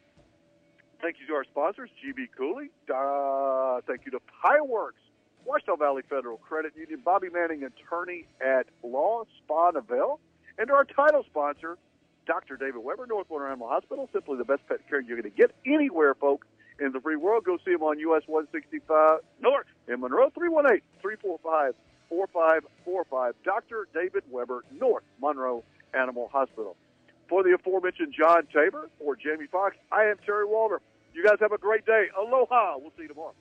[1.00, 2.70] Thank you to our sponsors, GB Cooley.
[2.92, 5.02] Uh, thank you to Pireworks,
[5.46, 10.20] Ouachita Valley Federal Credit Union, Bobby Manning, attorney at Law Spa Neville,
[10.58, 11.78] and to our title sponsor,
[12.26, 12.56] Dr.
[12.56, 14.08] David Weber, North Monroe Animal Hospital.
[14.12, 16.46] Simply the best pet care you're going to get anywhere, folks,
[16.82, 17.44] in the free world.
[17.44, 21.74] Go see him on US 165 North in Monroe, 318 345
[22.08, 23.34] 4545.
[23.44, 23.88] Dr.
[23.94, 25.64] David Weber, North Monroe
[25.94, 26.76] Animal Hospital.
[27.28, 30.80] For the aforementioned John Tabor or Jamie Fox, I am Terry Waldrop.
[31.14, 32.06] You guys have a great day.
[32.18, 32.76] Aloha.
[32.78, 33.34] We'll see you tomorrow.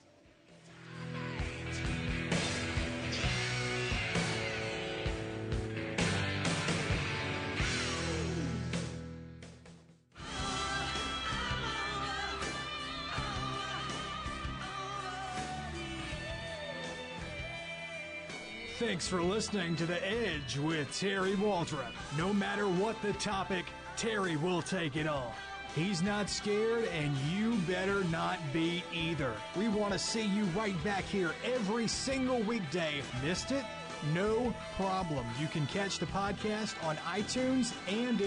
[18.84, 21.92] Thanks for listening to The Edge with Terry Waldrop.
[22.18, 23.64] No matter what the topic,
[23.96, 25.30] Terry will take it on.
[25.76, 29.34] He's not scared, and you better not be either.
[29.56, 33.02] We want to see you right back here every single weekday.
[33.24, 33.64] Missed it?
[34.12, 35.24] No problem.
[35.40, 38.18] You can catch the podcast on iTunes and